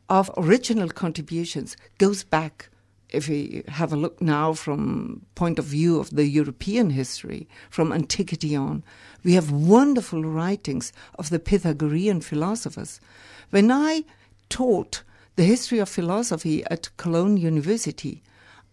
of 0.09 0.29
original 0.35 0.89
contributions 0.89 1.77
goes 1.97 2.23
back 2.23 2.69
if 3.09 3.27
we 3.27 3.63
have 3.67 3.91
a 3.91 3.97
look 3.97 4.21
now 4.21 4.53
from 4.53 5.25
point 5.33 5.57
of 5.57 5.65
view 5.65 5.99
of 5.99 6.11
the 6.11 6.27
European 6.27 6.91
history, 6.91 7.47
from 7.69 7.91
antiquity 7.91 8.55
on, 8.55 8.83
we 9.23 9.33
have 9.33 9.51
wonderful 9.51 10.23
writings 10.23 10.93
of 11.15 11.31
the 11.31 11.39
Pythagorean 11.39 12.21
philosophers. 12.21 13.01
When 13.49 13.71
I 13.71 14.03
taught 14.49 15.03
the 15.35 15.43
history 15.43 15.79
of 15.79 15.87
philosophy 15.87 16.63
at 16.65 16.89
Cologne 16.97 17.37
University. 17.37 18.21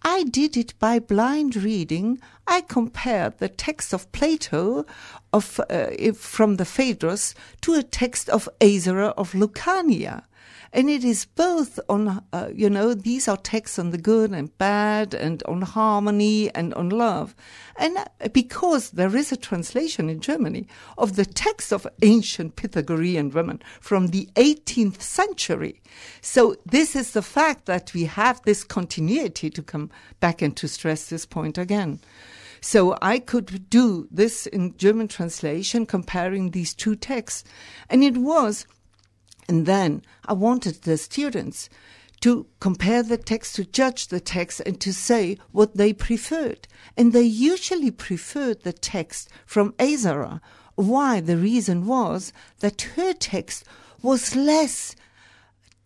I 0.03 0.25
did 0.25 0.57
it 0.57 0.75
by 0.79 0.99
blind 0.99 1.57
reading. 1.57 2.21
I 2.47 2.61
compared 2.61 3.39
the 3.39 3.49
text 3.49 3.93
of 3.93 4.11
Plato 4.13 4.87
of, 5.33 5.61
uh, 5.69 6.13
from 6.15 6.57
the 6.57 6.65
Phaedrus 6.65 7.35
to 7.63 7.75
a 7.75 7.83
text 7.83 8.29
of 8.29 8.49
Aesara 8.61 9.15
of 9.17 9.33
Lucania. 9.33 10.25
And 10.73 10.91
it 10.91 11.05
is 11.05 11.25
both 11.25 11.79
on, 11.89 12.23
uh, 12.33 12.49
you 12.55 12.69
know, 12.69 12.95
these 12.95 13.29
are 13.29 13.37
texts 13.37 13.79
on 13.79 13.91
the 13.91 13.99
good 13.99 14.33
and 14.33 14.57
bad 14.59 15.15
and 15.15 15.43
on 15.45 15.63
harmony 15.63 16.55
and 16.55 16.75
on 16.75 16.91
love. 16.91 17.35
And 17.77 17.99
uh, 17.99 18.29
because 18.33 18.91
there 18.91 19.17
is 19.17 19.33
a 19.33 19.37
translation 19.37 20.11
in 20.11 20.21
Germany 20.21 20.67
of 20.99 21.17
the 21.17 21.25
text 21.25 21.73
of 21.73 21.87
ancient 22.03 22.57
Pythagorean 22.57 23.31
women 23.31 23.63
from 23.81 24.09
the 24.09 24.29
18th 24.35 25.01
century. 25.01 25.81
So 26.21 26.57
this 26.67 26.97
is 26.97 27.13
the 27.13 27.23
fact 27.23 27.67
that 27.67 27.93
we 27.95 28.05
have 28.05 28.43
this 28.43 28.65
continuity 28.65 29.51
to 29.51 29.63
come 29.63 29.91
back 30.21 30.43
and 30.43 30.57
to 30.57 30.69
stress 30.69 31.09
this 31.09 31.27
point 31.27 31.59
again. 31.59 32.01
So 32.61 32.97
I 33.01 33.19
could 33.19 33.71
do 33.71 34.09
this 34.11 34.47
in 34.47 34.77
German 34.77 35.09
translation, 35.09 35.87
comparing 35.87 36.51
these 36.51 36.75
two 36.75 36.97
texts. 36.97 37.45
And 37.89 38.03
it 38.03 38.17
was 38.17 38.67
And 39.49 39.67
then 39.67 40.03
I 40.25 40.33
wanted 40.33 40.83
the 40.83 40.97
students 40.97 41.69
to 42.21 42.47
compare 42.61 43.03
the 43.03 43.19
text, 43.19 43.57
to 43.57 43.65
judge 43.65 44.09
the 44.09 44.21
text, 44.21 44.61
and 44.65 44.81
to 44.81 44.93
say 44.93 45.39
what 45.53 45.77
they 45.77 45.93
preferred. 45.93 46.67
And 46.97 47.13
they 47.13 47.23
usually 47.23 47.91
preferred 47.91 48.63
the 48.63 48.73
text 48.73 49.29
from 49.45 49.73
Aesara. 49.75 50.41
Why? 50.75 51.21
The 51.21 51.37
reason 51.37 51.87
was 51.87 52.33
that 52.61 52.83
her 52.97 53.13
text 53.13 53.65
was 54.03 54.35
less 54.35 54.97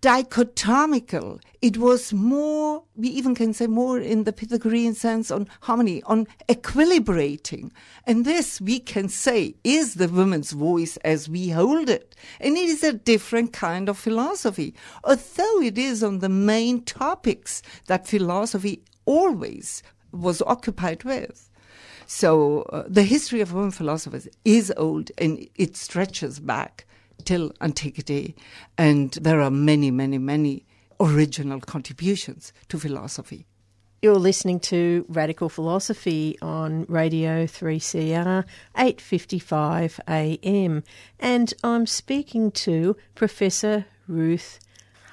dichotomical. 0.01 1.41
It 1.61 1.77
was 1.77 2.13
more, 2.13 2.83
we 2.97 3.09
even 3.09 3.35
can 3.35 3.53
say 3.53 3.67
more 3.67 3.99
in 3.99 4.25
the 4.25 4.33
Pythagorean 4.33 4.95
sense 4.95 5.31
on 5.31 5.49
harmony, 5.61 6.03
on 6.05 6.27
equilibrating. 6.49 7.71
And 8.07 8.25
this 8.25 8.61
we 8.61 8.81
can 8.81 9.09
say 9.09 9.55
is 9.63 9.95
the 9.95 10.09
woman's 10.09 10.53
voice 10.53 10.97
as 10.99 11.29
we 11.29 11.51
hold 11.51 11.89
it. 11.89 12.17
And 12.41 12.57
it 12.57 12.69
is 12.69 12.83
a 12.83 12.95
different 12.95 13.53
kind 13.53 13.89
of 13.89 13.99
philosophy, 13.99 14.75
although 15.05 15.61
it 15.61 15.77
is 15.77 16.03
on 16.03 16.21
the 16.21 16.29
main 16.29 16.83
topics 16.83 17.63
that 17.87 18.07
philosophy 18.07 18.83
always 19.05 19.83
was 20.13 20.43
occupied 20.43 21.05
with. 21.05 21.51
So 22.07 22.63
uh, 22.63 22.85
the 22.89 23.05
history 23.05 23.41
of 23.41 23.53
women 23.53 23.71
philosophers 23.71 24.27
is 24.45 24.73
old 24.77 25.13
and 25.19 25.47
it 25.55 25.77
stretches 25.77 26.41
back 26.41 26.87
till 27.21 27.53
antiquity. 27.61 28.35
And 28.77 29.13
there 29.13 29.41
are 29.41 29.51
many, 29.51 29.91
many, 29.91 30.19
many 30.19 30.65
original 31.01 31.61
contributions 31.61 32.53
to 32.69 32.79
philosophy. 32.79 33.47
You're 34.03 34.15
listening 34.15 34.61
to 34.61 35.05
Radical 35.09 35.51
Philosophy 35.51 36.39
on 36.41 36.87
Radio 36.89 37.47
3CR 37.47 38.47
8:55 38.75 40.01
AM 40.09 40.85
and 41.19 41.55
I'm 41.63 41.87
speaking 41.87 42.51
to 42.67 42.97
Professor 43.15 43.85
Ruth 44.09 44.59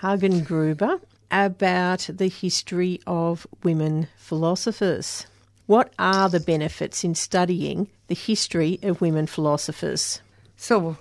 Hagengruber 0.01 1.01
about 1.29 2.09
the 2.13 2.29
history 2.29 3.01
of 3.05 3.45
women 3.61 4.07
philosophers. 4.15 5.27
What 5.65 5.91
are 5.99 6.29
the 6.29 6.39
benefits 6.39 7.03
in 7.03 7.13
studying 7.13 7.89
the 8.07 8.15
history 8.15 8.79
of 8.83 9.01
women 9.01 9.27
philosophers? 9.27 10.21
So, 10.55 10.95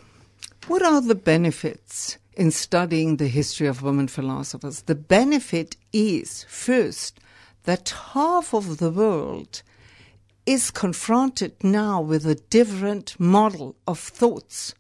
what 0.69 0.83
are 0.83 1.01
the 1.01 1.15
benefits 1.15 2.19
in 2.37 2.51
studying 2.51 3.17
the 3.17 3.29
history 3.29 3.67
of 3.67 3.83
women 3.83 4.09
philosophers? 4.09 4.83
The 4.83 4.95
benefit 4.95 5.77
is, 5.93 6.45
first, 6.49 7.21
that 7.65 7.91
half 8.13 8.53
of 8.53 8.79
the 8.79 8.91
world 8.91 9.63
is 10.45 10.71
confronted 10.71 11.63
now 11.63 12.01
with 12.01 12.27
a 12.27 12.35
different 12.35 13.19
model 13.19 13.77
of 13.87 13.99
thoughts 13.99 14.75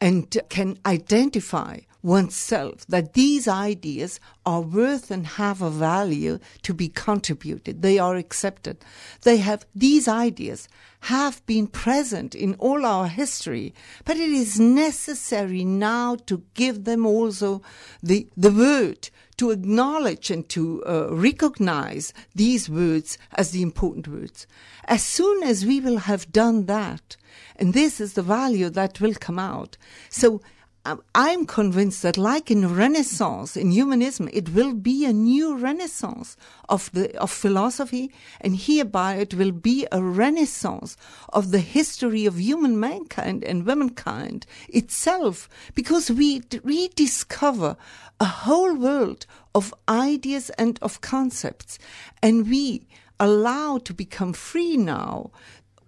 and 0.00 0.36
can 0.48 0.78
identify 0.84 1.78
oneself 2.04 2.86
that 2.86 3.14
these 3.14 3.48
ideas 3.48 4.20
are 4.44 4.60
worth 4.60 5.10
and 5.10 5.26
have 5.26 5.62
a 5.62 5.70
value 5.70 6.38
to 6.60 6.74
be 6.74 6.86
contributed. 6.86 7.80
They 7.80 7.98
are 7.98 8.14
accepted. 8.14 8.76
They 9.22 9.38
have, 9.38 9.64
these 9.74 10.06
ideas 10.06 10.68
have 11.00 11.44
been 11.46 11.66
present 11.66 12.34
in 12.34 12.54
all 12.56 12.84
our 12.84 13.08
history, 13.08 13.74
but 14.04 14.18
it 14.18 14.28
is 14.28 14.60
necessary 14.60 15.64
now 15.64 16.16
to 16.26 16.42
give 16.52 16.84
them 16.84 17.06
also 17.06 17.62
the, 18.02 18.28
the 18.36 18.52
word 18.52 19.08
to 19.38 19.50
acknowledge 19.50 20.30
and 20.30 20.46
to 20.50 20.84
uh, 20.84 21.08
recognize 21.10 22.12
these 22.34 22.68
words 22.68 23.16
as 23.32 23.50
the 23.50 23.62
important 23.62 24.06
words. 24.06 24.46
As 24.84 25.02
soon 25.02 25.42
as 25.42 25.64
we 25.64 25.80
will 25.80 25.98
have 25.98 26.30
done 26.30 26.66
that, 26.66 27.16
and 27.56 27.72
this 27.72 27.98
is 28.00 28.12
the 28.12 28.22
value 28.22 28.68
that 28.68 29.00
will 29.00 29.14
come 29.14 29.38
out. 29.38 29.76
So 30.08 30.42
Um, 30.86 31.02
I'm 31.14 31.46
convinced 31.46 32.02
that, 32.02 32.18
like 32.18 32.50
in 32.50 32.76
Renaissance, 32.76 33.56
in 33.56 33.70
humanism, 33.70 34.28
it 34.34 34.50
will 34.50 34.74
be 34.74 35.06
a 35.06 35.14
new 35.14 35.56
Renaissance 35.56 36.36
of 36.68 36.92
the 36.92 37.16
of 37.18 37.30
philosophy, 37.30 38.12
and 38.42 38.54
hereby 38.54 39.14
it 39.14 39.32
will 39.32 39.52
be 39.52 39.86
a 39.90 40.02
Renaissance 40.02 40.98
of 41.32 41.52
the 41.52 41.60
history 41.60 42.26
of 42.26 42.38
human 42.38 42.78
mankind 42.78 43.42
and 43.44 43.64
womankind 43.64 44.44
itself, 44.68 45.48
because 45.74 46.10
we 46.10 46.42
rediscover 46.62 47.78
a 48.20 48.26
whole 48.26 48.74
world 48.74 49.24
of 49.54 49.72
ideas 49.88 50.50
and 50.58 50.78
of 50.82 51.00
concepts, 51.00 51.78
and 52.22 52.50
we 52.50 52.86
allow 53.18 53.78
to 53.78 53.94
become 53.94 54.34
free 54.34 54.76
now 54.76 55.30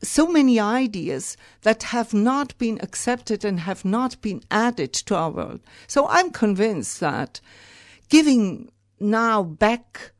so 0.02 0.26
many 0.26 0.60
ideas 0.60 1.36
that 1.62 1.84
have 1.84 2.12
not 2.12 2.56
been 2.58 2.78
accepted 2.82 3.44
and 3.44 3.60
have 3.60 3.84
not 3.84 4.20
been 4.20 4.42
added 4.50 4.92
to 4.92 5.14
our 5.14 5.30
world. 5.30 5.60
So 5.86 6.06
I'm 6.08 6.30
convinced 6.30 7.00
that 7.00 7.40
giving 8.08 8.70
now 9.00 9.42
back 9.42 10.12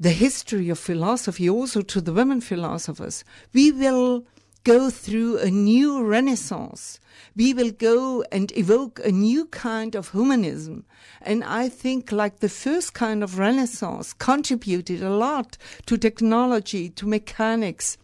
the 0.00 0.10
history 0.10 0.68
of 0.68 0.78
philosophy 0.78 1.48
also 1.50 1.82
to 1.82 2.00
the 2.00 2.12
women 2.12 2.40
philosophers, 2.40 3.24
we 3.52 3.72
will 3.72 4.24
go 4.64 4.90
through 4.90 5.38
a 5.38 5.50
new 5.50 6.04
renaissance. 6.04 7.00
We 7.34 7.54
will 7.54 7.70
go 7.70 8.22
and 8.30 8.56
evoke 8.56 9.00
a 9.02 9.10
new 9.10 9.46
kind 9.46 9.94
of 9.94 10.10
humanism. 10.10 10.84
And 11.22 11.42
I 11.42 11.68
think 11.68 12.12
like 12.12 12.40
the 12.40 12.48
first 12.48 12.94
kind 12.94 13.24
of 13.24 13.38
renaissance 13.38 14.12
contributed 14.12 15.02
a 15.02 15.10
lot 15.10 15.56
to 15.86 15.96
technology, 15.96 16.90
to 16.90 17.06
mechanics, 17.06 17.98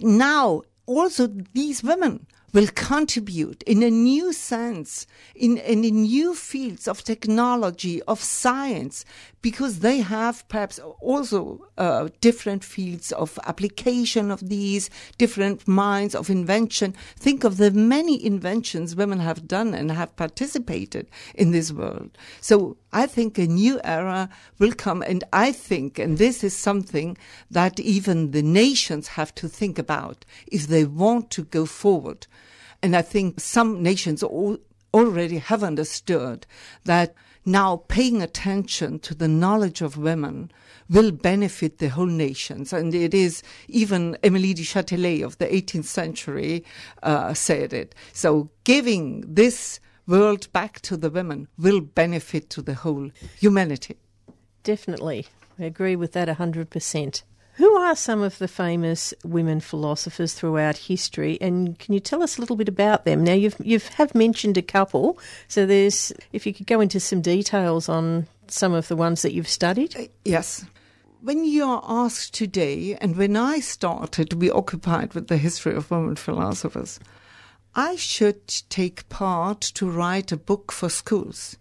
now 0.00 0.62
also 0.86 1.26
these 1.54 1.82
women 1.82 2.26
will 2.52 2.68
contribute 2.74 3.62
in 3.62 3.82
a 3.82 3.90
new 3.90 4.32
sense, 4.32 5.06
in, 5.34 5.56
in, 5.56 5.80
new 5.80 6.34
fields 6.34 6.86
of 6.86 7.02
technology, 7.02 8.02
of 8.02 8.20
science, 8.20 9.04
because 9.40 9.80
they 9.80 9.98
have 9.98 10.46
perhaps 10.48 10.78
also 11.00 11.66
uh, 11.78 12.08
different 12.20 12.62
fields 12.62 13.10
of 13.12 13.38
application 13.44 14.30
of 14.30 14.48
these, 14.48 14.90
different 15.18 15.66
minds 15.66 16.14
of 16.14 16.28
invention. 16.28 16.94
Think 17.16 17.42
of 17.42 17.56
the 17.56 17.70
many 17.70 18.24
inventions 18.24 18.94
women 18.94 19.20
have 19.20 19.48
done 19.48 19.74
and 19.74 19.90
have 19.90 20.14
participated 20.16 21.08
in 21.34 21.50
this 21.50 21.72
world. 21.72 22.16
So 22.40 22.76
I 22.92 23.06
think 23.06 23.38
a 23.38 23.46
new 23.46 23.80
era 23.82 24.28
will 24.58 24.72
come, 24.72 25.02
and 25.02 25.24
I 25.32 25.52
think, 25.52 25.98
and 25.98 26.18
this 26.18 26.44
is 26.44 26.54
something 26.54 27.16
that 27.50 27.80
even 27.80 28.30
the 28.30 28.42
nations 28.42 29.08
have 29.08 29.34
to 29.36 29.48
think 29.48 29.78
about 29.78 30.24
if 30.46 30.66
they 30.66 30.84
want 30.84 31.30
to 31.30 31.44
go 31.44 31.64
forward. 31.64 32.26
And 32.82 32.96
I 32.96 33.02
think 33.02 33.40
some 33.40 33.82
nations 33.82 34.22
already 34.22 35.38
have 35.38 35.62
understood 35.62 36.46
that 36.84 37.14
now 37.44 37.84
paying 37.88 38.22
attention 38.22 38.98
to 39.00 39.14
the 39.14 39.28
knowledge 39.28 39.80
of 39.80 39.96
women 39.96 40.50
will 40.88 41.10
benefit 41.10 41.78
the 41.78 41.88
whole 41.88 42.06
nations. 42.06 42.72
And 42.72 42.94
it 42.94 43.14
is 43.14 43.42
even 43.68 44.16
Emilie 44.22 44.54
du 44.54 44.62
Châtelet 44.62 45.24
of 45.24 45.38
the 45.38 45.46
18th 45.46 45.84
century 45.84 46.64
uh, 47.02 47.34
said 47.34 47.72
it. 47.72 47.94
So 48.12 48.50
giving 48.64 49.22
this 49.26 49.80
world 50.06 50.52
back 50.52 50.80
to 50.82 50.96
the 50.96 51.10
women 51.10 51.48
will 51.58 51.80
benefit 51.80 52.50
to 52.50 52.62
the 52.62 52.74
whole 52.74 53.10
humanity. 53.38 53.96
Definitely. 54.62 55.26
I 55.58 55.64
agree 55.64 55.96
with 55.96 56.12
that 56.12 56.28
100%. 56.28 57.22
Who 57.56 57.76
are 57.76 57.94
some 57.94 58.22
of 58.22 58.38
the 58.38 58.48
famous 58.48 59.12
women 59.24 59.60
philosophers 59.60 60.32
throughout 60.32 60.76
history, 60.76 61.36
and 61.40 61.78
can 61.78 61.92
you 61.92 62.00
tell 62.00 62.22
us 62.22 62.38
a 62.38 62.40
little 62.40 62.56
bit 62.56 62.68
about 62.68 63.04
them? 63.04 63.22
Now, 63.22 63.34
you've 63.34 63.56
you've 63.62 63.88
have 63.88 64.14
mentioned 64.14 64.56
a 64.56 64.62
couple, 64.62 65.18
so 65.48 65.66
there's 65.66 66.12
if 66.32 66.46
you 66.46 66.54
could 66.54 66.66
go 66.66 66.80
into 66.80 66.98
some 66.98 67.20
details 67.20 67.90
on 67.90 68.26
some 68.46 68.72
of 68.72 68.88
the 68.88 68.96
ones 68.96 69.22
that 69.22 69.34
you've 69.34 69.48
studied. 69.48 69.94
Uh, 69.96 70.04
yes. 70.24 70.64
When 71.20 71.44
you 71.44 71.64
are 71.64 71.84
asked 71.86 72.34
today, 72.34 72.96
and 73.00 73.16
when 73.16 73.36
I 73.36 73.60
started 73.60 74.30
to 74.30 74.36
be 74.36 74.50
occupied 74.50 75.14
with 75.14 75.28
the 75.28 75.36
history 75.36 75.74
of 75.74 75.90
women 75.90 76.16
philosophers, 76.16 76.98
I 77.74 77.96
should 77.96 78.48
take 78.70 79.08
part 79.08 79.60
to 79.60 79.88
write 79.88 80.32
a 80.32 80.36
book 80.36 80.72
for 80.72 80.88
schools. 80.88 81.56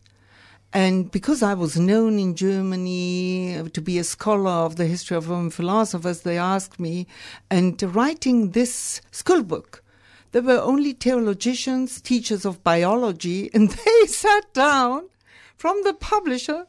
And 0.73 1.11
because 1.11 1.43
I 1.43 1.53
was 1.53 1.77
known 1.77 2.17
in 2.17 2.35
Germany 2.35 3.69
to 3.73 3.81
be 3.81 3.99
a 3.99 4.05
scholar 4.05 4.51
of 4.51 4.77
the 4.77 4.85
history 4.85 5.17
of 5.17 5.27
women 5.27 5.49
philosophers, 5.49 6.21
they 6.21 6.37
asked 6.37 6.79
me, 6.79 7.07
and 7.49 7.81
writing 7.95 8.51
this 8.51 9.01
school 9.11 9.43
book, 9.43 9.83
there 10.31 10.41
were 10.41 10.61
only 10.61 10.93
theologians, 10.93 11.99
teachers 11.99 12.45
of 12.45 12.63
biology, 12.63 13.49
and 13.53 13.69
they 13.69 14.05
sat 14.07 14.53
down 14.53 15.09
from 15.57 15.83
the 15.83 15.93
publisher 15.93 16.65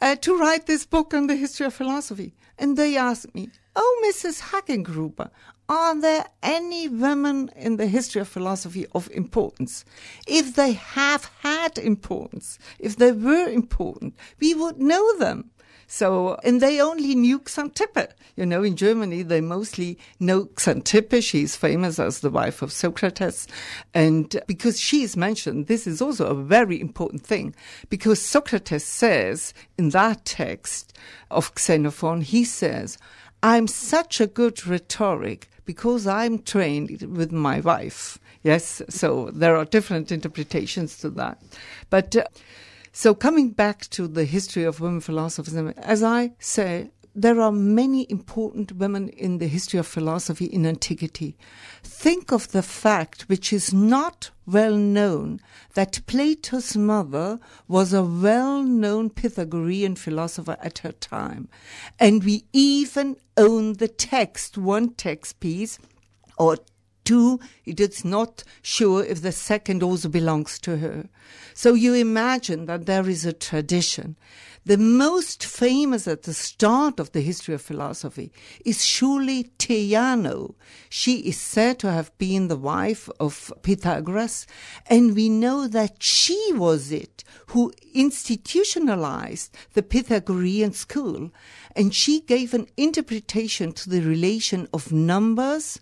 uh, 0.00 0.16
to 0.16 0.38
write 0.38 0.66
this 0.66 0.86
book 0.86 1.12
on 1.12 1.26
the 1.26 1.36
history 1.36 1.66
of 1.66 1.74
philosophy. 1.74 2.34
And 2.58 2.76
they 2.76 2.96
asked 2.96 3.34
me, 3.34 3.50
Oh, 3.74 4.04
Mrs. 4.08 4.40
Hagengruber, 4.50 5.30
are 5.68 6.00
there 6.00 6.26
any 6.42 6.88
women 6.88 7.50
in 7.56 7.76
the 7.76 7.86
history 7.86 8.20
of 8.20 8.28
philosophy 8.28 8.86
of 8.94 9.10
importance? 9.10 9.84
If 10.26 10.54
they 10.54 10.72
have 10.72 11.30
had 11.40 11.78
importance, 11.78 12.58
if 12.78 12.96
they 12.96 13.12
were 13.12 13.48
important, 13.48 14.14
we 14.40 14.54
would 14.54 14.78
know 14.78 15.16
them. 15.18 15.50
So, 15.88 16.36
and 16.42 16.60
they 16.60 16.80
only 16.80 17.14
knew 17.14 17.38
Xantippe. 17.38 18.08
You 18.34 18.44
know, 18.44 18.64
in 18.64 18.76
Germany, 18.76 19.22
they 19.22 19.40
mostly 19.40 19.98
know 20.18 20.46
Xantippe. 20.46 21.22
She's 21.22 21.54
famous 21.54 21.98
as 21.98 22.20
the 22.20 22.30
wife 22.30 22.60
of 22.60 22.72
Socrates. 22.72 23.46
And 23.94 24.40
because 24.48 24.80
she 24.80 25.02
is 25.02 25.16
mentioned, 25.16 25.68
this 25.68 25.86
is 25.86 26.02
also 26.02 26.26
a 26.26 26.42
very 26.42 26.80
important 26.80 27.24
thing 27.24 27.54
because 27.88 28.20
Socrates 28.20 28.84
says 28.84 29.54
in 29.78 29.90
that 29.90 30.24
text 30.24 30.92
of 31.30 31.52
Xenophon, 31.56 32.20
he 32.20 32.44
says, 32.44 32.98
I'm 33.42 33.68
such 33.68 34.20
a 34.20 34.26
good 34.26 34.66
rhetoric 34.66 35.48
because 35.66 36.06
I'm 36.06 36.38
trained 36.38 37.02
with 37.02 37.32
my 37.32 37.60
wife. 37.60 38.18
Yes, 38.42 38.80
so 38.88 39.30
there 39.32 39.56
are 39.56 39.64
different 39.64 40.10
interpretations 40.12 40.98
to 40.98 41.10
that. 41.10 41.42
But 41.90 42.16
uh, 42.16 42.24
so 42.92 43.14
coming 43.14 43.50
back 43.50 43.90
to 43.90 44.08
the 44.08 44.24
history 44.24 44.64
of 44.64 44.80
women 44.80 45.00
philosophers, 45.00 45.54
as 45.76 46.02
I 46.02 46.32
say, 46.38 46.90
there 47.16 47.40
are 47.40 47.50
many 47.50 48.06
important 48.10 48.72
women 48.72 49.08
in 49.08 49.38
the 49.38 49.48
history 49.48 49.78
of 49.78 49.86
philosophy 49.86 50.44
in 50.44 50.66
antiquity. 50.66 51.34
Think 51.82 52.30
of 52.30 52.52
the 52.52 52.62
fact, 52.62 53.22
which 53.22 53.54
is 53.54 53.72
not 53.72 54.30
well 54.44 54.76
known, 54.76 55.40
that 55.72 56.04
Plato's 56.06 56.76
mother 56.76 57.40
was 57.66 57.94
a 57.94 58.02
well 58.02 58.62
known 58.62 59.08
Pythagorean 59.08 59.96
philosopher 59.96 60.58
at 60.60 60.80
her 60.80 60.92
time. 60.92 61.48
And 61.98 62.22
we 62.22 62.44
even 62.52 63.16
own 63.38 63.74
the 63.74 63.88
text, 63.88 64.58
one 64.58 64.90
text 64.90 65.40
piece, 65.40 65.78
or 66.38 66.58
Two, 67.06 67.38
it 67.64 67.78
is 67.78 68.04
not 68.04 68.42
sure 68.62 69.04
if 69.04 69.22
the 69.22 69.30
second 69.30 69.80
also 69.80 70.08
belongs 70.08 70.58
to 70.58 70.78
her. 70.78 71.08
So 71.54 71.74
you 71.74 71.94
imagine 71.94 72.66
that 72.66 72.86
there 72.86 73.08
is 73.08 73.24
a 73.24 73.32
tradition. 73.32 74.16
The 74.66 74.76
most 74.76 75.44
famous 75.44 76.08
at 76.08 76.24
the 76.24 76.34
start 76.34 76.98
of 76.98 77.12
the 77.12 77.20
history 77.20 77.54
of 77.54 77.62
philosophy 77.62 78.32
is 78.64 78.84
surely 78.84 79.52
Theano. 79.60 80.56
She 80.88 81.18
is 81.18 81.40
said 81.40 81.78
to 81.78 81.92
have 81.92 82.10
been 82.18 82.48
the 82.48 82.56
wife 82.56 83.08
of 83.20 83.52
Pythagoras, 83.62 84.44
and 84.86 85.14
we 85.14 85.28
know 85.28 85.68
that 85.68 86.02
she 86.02 86.52
was 86.52 86.90
it 86.90 87.22
who 87.50 87.72
institutionalized 87.94 89.56
the 89.74 89.84
Pythagorean 89.84 90.72
school, 90.72 91.30
and 91.76 91.94
she 91.94 92.20
gave 92.22 92.52
an 92.52 92.66
interpretation 92.76 93.70
to 93.70 93.88
the 93.88 94.00
relation 94.00 94.66
of 94.74 94.90
numbers 94.90 95.78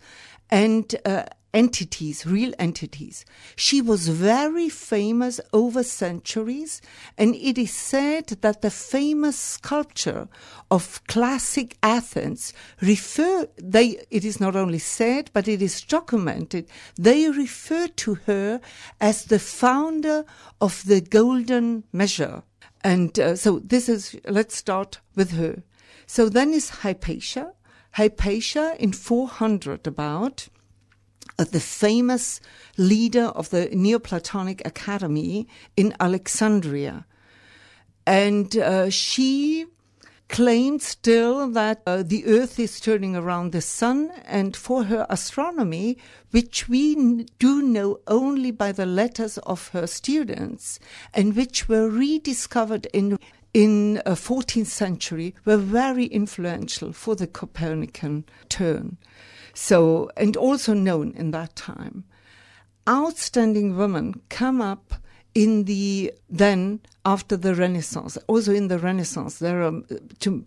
and 0.51 0.95
uh, 1.07 1.25
entities, 1.55 2.27
real 2.27 2.53
entities. 2.59 3.25
She 3.57 3.81
was 3.81 4.09
very 4.09 4.69
famous 4.69 5.41
over 5.53 5.83
centuries, 5.83 6.83
and 7.17 7.35
it 7.37 7.57
is 7.57 7.73
said 7.73 8.27
that 8.43 8.61
the 8.61 8.71
famous 8.71 9.39
sculpture 9.39 10.29
of 10.71 11.01
classic 11.07 11.77
Athens 11.83 12.53
refer 12.83 13.49
they 13.57 14.05
it 14.11 14.25
is 14.25 14.41
not 14.41 14.57
only 14.57 14.79
said 14.79 15.31
but 15.33 15.47
it 15.47 15.63
is 15.63 15.83
documented 15.83 16.67
they 16.97 17.31
refer 17.31 17.87
to 17.87 18.15
her 18.27 18.61
as 19.01 19.25
the 19.25 19.39
founder 19.39 20.25
of 20.61 20.85
the 20.85 21.01
golden 21.01 21.85
measure. 21.93 22.43
And 22.83 23.19
uh, 23.19 23.37
so 23.37 23.61
this 23.61 23.89
is 23.89 24.17
let's 24.29 24.57
start 24.57 25.01
with 25.15 25.33
her. 25.33 25.63
So 26.07 26.29
then 26.29 26.53
is 26.53 26.69
hypatia. 26.69 27.53
Hypatia 27.93 28.77
in 28.79 28.93
400 28.93 29.87
about, 29.87 30.49
uh, 31.39 31.45
the 31.45 31.61
famous 31.61 32.41
leader 32.77 33.27
of 33.27 33.51
the 33.51 33.69
Neoplatonic 33.73 34.67
Academy 34.67 35.49
in 35.77 35.95
Alexandria. 36.01 37.07
And 38.07 38.57
uh, 38.57 38.91
she 38.91 39.67
claimed 40.29 40.83
still 40.83 41.49
that 41.51 41.83
uh, 41.87 42.03
the 42.03 42.27
earth 42.27 42.59
is 42.59 42.81
turning 42.81 43.15
around 43.15 43.53
the 43.53 43.61
sun 43.61 44.11
and 44.25 44.57
for 44.57 44.85
her 44.85 45.07
astronomy 45.09 45.99
which 46.31 46.69
we 46.69 46.97
n- 46.97 47.27
do 47.39 47.63
know 47.63 48.01
only 48.09 48.51
by 48.51 48.73
the 48.73 48.87
letters 48.87 49.39
of 49.39 49.69
her 49.69 49.87
students 49.87 50.81
and 51.13 51.37
which 51.37 51.69
were 51.69 51.89
rediscovered 51.89 52.87
in 52.93 53.19
in 53.53 53.95
the 53.95 54.17
14th 54.17 54.67
century 54.67 55.33
were 55.45 55.57
very 55.57 56.07
influential 56.07 56.93
for 56.93 57.15
the 57.15 57.29
Copernican 57.29 58.25
turn. 58.49 58.97
So, 59.55 60.11
and 60.17 60.37
also 60.37 60.75
known 60.75 61.13
in 61.17 61.31
that 61.31 61.57
time. 61.57 62.05
Outstanding 62.89 63.77
women 63.77 64.21
come 64.29 64.61
up 64.61 64.95
in 65.35 65.65
the 65.65 66.13
then 66.31 66.81
after 67.05 67.37
the 67.37 67.55
Renaissance, 67.55 68.17
also 68.29 68.53
in 68.53 68.69
the 68.69 68.79
Renaissance, 68.79 69.39
there 69.39 69.63
are 69.63 69.83
to 70.21 70.45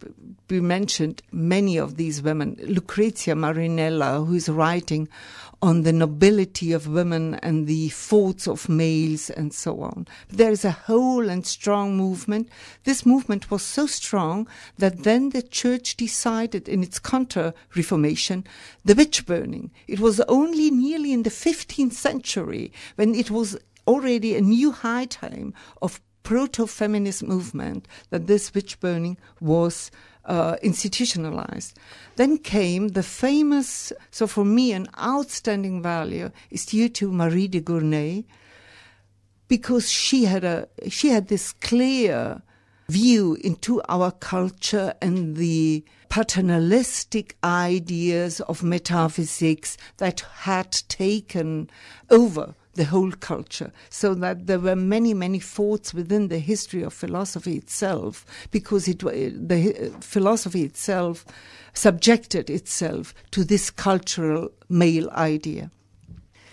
be 0.48 0.62
mentioned 0.62 1.22
many 1.32 1.78
of 1.78 1.98
these 1.98 2.22
women. 2.22 2.58
Lucrezia 2.64 3.36
Marinella, 3.36 4.26
who 4.26 4.34
is 4.34 4.50
writing 4.50 5.10
on 5.62 5.82
the 5.82 5.94
nobility 5.94 6.72
of 6.72 6.88
women 6.88 7.36
and 7.36 7.66
the 7.66 7.90
faults 7.90 8.48
of 8.48 8.70
males 8.70 9.30
and 9.30 9.54
so 9.54 9.82
on. 9.82 10.08
There 10.30 10.52
is 10.52 10.64
a 10.64 10.72
whole 10.72 11.30
and 11.30 11.46
strong 11.46 11.98
movement. 11.98 12.50
This 12.84 13.06
movement 13.06 13.50
was 13.50 13.64
so 13.64 13.88
strong 13.88 14.48
that 14.78 15.04
then 15.04 15.32
the 15.32 15.42
church 15.42 15.98
decided 15.98 16.70
in 16.70 16.84
its 16.84 17.00
counter 17.00 17.54
reformation, 17.76 18.46
the 18.86 18.96
witch 18.96 19.26
burning. 19.26 19.72
It 19.88 20.00
was 20.00 20.20
only 20.22 20.70
nearly 20.70 21.12
in 21.12 21.24
the 21.24 21.30
15th 21.32 21.94
century 21.94 22.72
when 22.96 23.16
it 23.16 23.32
was 23.32 23.58
already 23.88 24.36
a 24.36 24.42
new 24.42 24.72
high 24.72 25.06
time 25.06 25.54
of 25.82 26.02
proto-feminist 26.28 27.24
movement 27.24 27.88
that 28.10 28.28
this 28.28 28.54
witch 28.54 28.78
burning 28.82 29.18
was 29.40 29.90
uh, 30.26 30.58
institutionalized. 30.62 31.80
Then 32.18 32.38
came 32.38 32.90
the 32.90 33.02
famous, 33.02 33.94
so 34.12 34.28
for 34.28 34.44
me, 34.44 34.74
an 34.74 34.88
outstanding 35.00 35.82
value 35.82 36.30
is 36.52 36.66
due 36.66 36.90
to 36.90 37.14
Marie 37.14 37.48
de 37.48 37.62
Gournay, 37.62 38.26
because 39.48 39.90
she 39.90 40.26
had 40.26 40.44
a 40.44 40.68
she 40.90 41.08
had 41.08 41.30
this 41.30 41.54
clear 41.54 42.42
view 42.90 43.38
into 43.42 43.82
our 43.88 44.12
culture 44.12 44.94
and 45.02 45.38
the 45.38 45.86
paternalistic 46.10 47.38
ideas 47.46 48.42
of 48.42 48.64
metaphysics 48.64 49.78
that 49.96 50.20
had 50.44 50.72
taken 50.90 51.70
over 52.10 52.54
the 52.78 52.86
whole 52.86 53.12
culture, 53.12 53.72
so 53.90 54.14
that 54.16 54.48
there 54.48 54.60
were 54.60 54.76
many, 54.76 55.14
many 55.14 55.40
thoughts 55.40 55.94
within 55.94 56.30
the 56.30 56.40
history 56.40 56.82
of 56.82 56.94
philosophy 56.94 57.58
itself, 57.58 58.26
because 58.52 58.88
it, 58.88 59.00
the 59.00 59.92
uh, 59.94 60.00
philosophy 60.00 60.64
itself 60.64 61.26
subjected 61.74 62.50
itself 62.50 63.14
to 63.32 63.44
this 63.44 63.70
cultural 63.70 64.50
male 64.70 65.10
idea. 65.12 65.70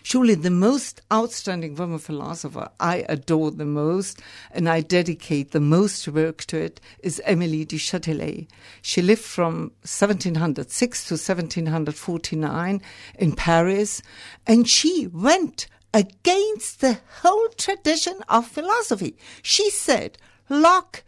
Surely 0.07 0.35
the 0.35 0.51
most 0.51 1.01
outstanding 1.11 1.77
woman 1.77 1.99
philosopher 1.99 2.69
I 2.79 3.07
adore 3.09 3.51
the 3.51 3.65
most 3.65 4.21
and 4.51 4.69
I 4.69 4.83
dedicate 4.83 5.53
the 5.53 5.61
most 5.61 6.07
work 6.09 6.45
to 6.45 6.59
it 6.59 6.79
is 7.03 7.23
Emilie 7.25 7.65
du 7.65 7.77
Châtelet. 7.77 8.47
She 8.83 9.01
lived 9.01 9.23
from 9.23 9.73
1706 9.81 11.09
to 11.09 11.15
1749 11.15 12.83
in 13.19 13.33
Paris 13.33 14.03
and 14.47 14.69
she 14.69 15.07
went 15.07 15.69
against 15.95 16.81
the 16.81 16.99
whole 17.23 17.49
tradition 17.57 18.19
of 18.29 18.47
philosophy. 18.49 19.17
She 19.43 19.71
said 19.71 20.19
Locke 20.51 21.05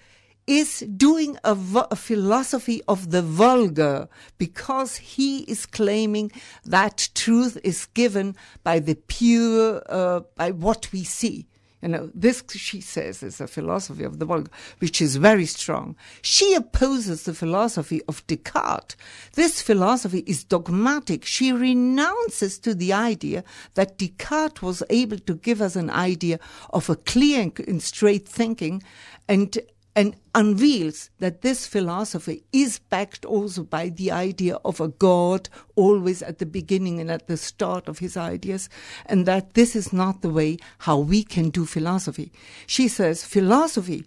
is 0.46 0.80
doing 0.96 1.36
a, 1.42 1.58
a, 1.90 1.96
philosophy 1.96 2.80
of 2.86 3.10
the 3.10 3.20
vulgar 3.20 4.08
because 4.38 4.96
he 4.96 5.40
is 5.40 5.66
claiming 5.66 6.30
that 6.64 7.08
truth 7.16 7.58
is 7.64 7.86
given 7.86 8.36
by 8.62 8.78
the 8.78 8.94
pure, 8.94 9.82
uh, 9.88 10.20
by 10.36 10.52
what 10.52 10.92
we 10.92 11.02
see. 11.02 11.46
You 11.82 11.88
know, 11.88 12.10
this, 12.14 12.42
she 12.50 12.80
says, 12.80 13.22
is 13.22 13.40
a 13.40 13.46
philosophy 13.46 14.02
of 14.04 14.18
the 14.18 14.24
vulgar, 14.24 14.50
which 14.78 15.02
is 15.02 15.16
very 15.16 15.44
strong. 15.44 15.94
She 16.22 16.54
opposes 16.54 17.24
the 17.24 17.34
philosophy 17.34 18.00
of 18.08 18.26
Descartes. 18.26 18.96
This 19.34 19.60
philosophy 19.60 20.24
is 20.26 20.42
dogmatic. 20.42 21.24
She 21.24 21.52
renounces 21.52 22.58
to 22.60 22.74
the 22.74 22.94
idea 22.94 23.44
that 23.74 23.98
Descartes 23.98 24.62
was 24.62 24.82
able 24.88 25.18
to 25.18 25.34
give 25.34 25.60
us 25.60 25.76
an 25.76 25.90
idea 25.90 26.40
of 26.70 26.88
a 26.88 26.96
clear 26.96 27.52
and 27.66 27.82
straight 27.82 28.26
thinking 28.26 28.82
and 29.28 29.58
and 29.96 30.14
unveils 30.34 31.08
that 31.20 31.40
this 31.40 31.66
philosophy 31.66 32.44
is 32.52 32.78
backed 32.78 33.24
also 33.24 33.62
by 33.62 33.88
the 33.88 34.10
idea 34.12 34.56
of 34.62 34.78
a 34.78 34.88
God 34.88 35.48
always 35.74 36.22
at 36.22 36.38
the 36.38 36.44
beginning 36.44 37.00
and 37.00 37.10
at 37.10 37.26
the 37.28 37.38
start 37.38 37.88
of 37.88 37.98
his 37.98 38.14
ideas, 38.14 38.68
and 39.06 39.24
that 39.24 39.54
this 39.54 39.74
is 39.74 39.94
not 39.94 40.20
the 40.20 40.28
way 40.28 40.58
how 40.80 40.98
we 40.98 41.22
can 41.22 41.48
do 41.48 41.64
philosophy. 41.64 42.30
She 42.66 42.88
says, 42.88 43.24
philosophy, 43.24 44.04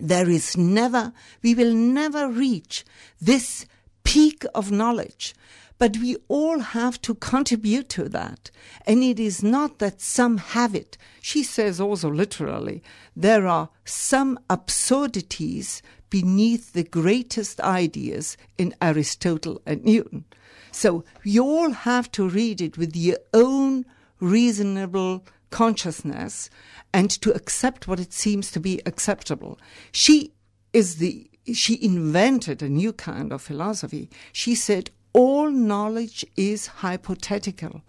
there 0.00 0.28
is 0.28 0.56
never, 0.56 1.12
we 1.42 1.54
will 1.54 1.72
never 1.72 2.28
reach 2.28 2.84
this 3.20 3.66
peak 4.02 4.44
of 4.52 4.72
knowledge 4.72 5.32
but 5.78 5.96
we 5.98 6.16
all 6.28 6.60
have 6.60 7.00
to 7.02 7.14
contribute 7.14 7.88
to 7.90 8.08
that. 8.08 8.50
And 8.86 9.02
it 9.02 9.18
is 9.18 9.42
not 9.42 9.78
that 9.78 10.00
some 10.00 10.38
have 10.38 10.74
it. 10.74 10.96
She 11.20 11.42
says 11.42 11.80
also 11.80 12.10
literally, 12.10 12.82
there 13.16 13.46
are 13.46 13.70
some 13.84 14.38
absurdities 14.48 15.82
beneath 16.10 16.72
the 16.72 16.84
greatest 16.84 17.60
ideas 17.60 18.36
in 18.56 18.74
Aristotle 18.80 19.60
and 19.66 19.84
Newton. 19.84 20.24
So 20.70 21.04
you 21.22 21.44
all 21.44 21.70
have 21.70 22.10
to 22.12 22.28
read 22.28 22.60
it 22.60 22.78
with 22.78 22.94
your 22.94 23.18
own 23.32 23.84
reasonable 24.20 25.24
consciousness 25.50 26.50
and 26.92 27.10
to 27.10 27.32
accept 27.32 27.86
what 27.86 28.00
it 28.00 28.12
seems 28.12 28.50
to 28.52 28.60
be 28.60 28.80
acceptable. 28.86 29.58
She 29.92 30.32
is 30.72 30.96
the 30.96 31.30
she 31.52 31.84
invented 31.84 32.62
a 32.62 32.68
new 32.68 32.92
kind 32.92 33.32
of 33.32 33.42
philosophy. 33.42 34.08
She 34.32 34.54
said 34.54 34.90
all 35.14 35.50
knowledge 35.50 36.26
is 36.36 36.66
hypothetical. 36.66 37.80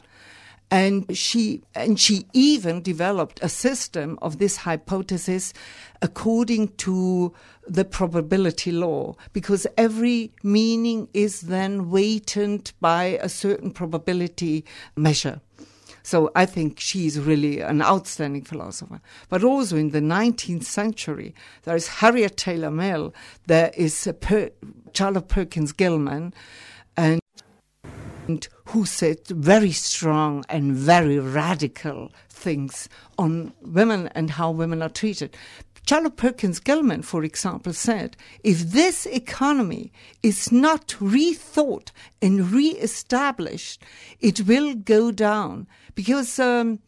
And 0.72 1.16
she, 1.16 1.62
and 1.76 2.00
she 2.00 2.26
even 2.34 2.82
developed 2.82 3.40
a 3.42 3.50
system 3.50 4.18
of 4.22 4.40
this 4.40 4.58
hypothesis 4.58 5.54
according 6.02 6.70
to 6.78 7.34
the 7.68 7.86
probability 7.86 8.72
law, 8.72 9.16
because 9.34 9.68
every 9.78 10.32
meaning 10.44 11.08
is 11.14 11.42
then 11.42 11.92
weighted 11.92 12.72
by 12.82 13.20
a 13.22 13.30
certain 13.30 13.72
probability 13.72 14.66
measure. 14.96 15.42
So 16.02 16.32
I 16.36 16.46
think 16.46 16.80
she's 16.80 17.20
really 17.20 17.62
an 17.62 17.82
outstanding 17.82 18.44
philosopher. 18.44 19.02
But 19.30 19.44
also 19.44 19.76
in 19.76 19.90
the 19.90 20.02
19th 20.02 20.64
century, 20.64 21.34
there 21.64 21.76
is 21.76 21.88
Harriet 21.88 22.38
Taylor 22.38 22.70
Mill, 22.70 23.14
there 23.48 23.72
is 23.76 24.12
per- 24.22 24.52
Charlotte 24.94 25.28
Perkins 25.30 25.72
Gilman, 25.72 26.34
who 28.66 28.86
said 28.86 29.28
very 29.28 29.72
strong 29.72 30.44
and 30.50 30.76
very 30.76 31.20
radical 31.20 32.12
things 32.30 32.90
on 33.18 33.54
women 33.62 34.08
and 34.16 34.32
how 34.32 34.52
women 34.52 34.82
are 34.82 34.90
treated. 34.90 35.36
Charlotte 35.88 36.18
Perkins 36.18 36.60
Gilman, 36.60 37.04
for 37.04 37.24
example, 37.24 37.72
said 37.72 38.18
if 38.44 38.60
this 38.60 39.06
economy 39.06 39.92
is 40.24 40.52
not 40.52 40.88
rethought 41.00 41.92
and 42.24 42.52
re-established, 42.52 43.84
it 44.20 44.48
will 44.48 44.74
go 44.74 45.12
down 45.12 45.68
because 45.94 46.40
um, 46.40 46.80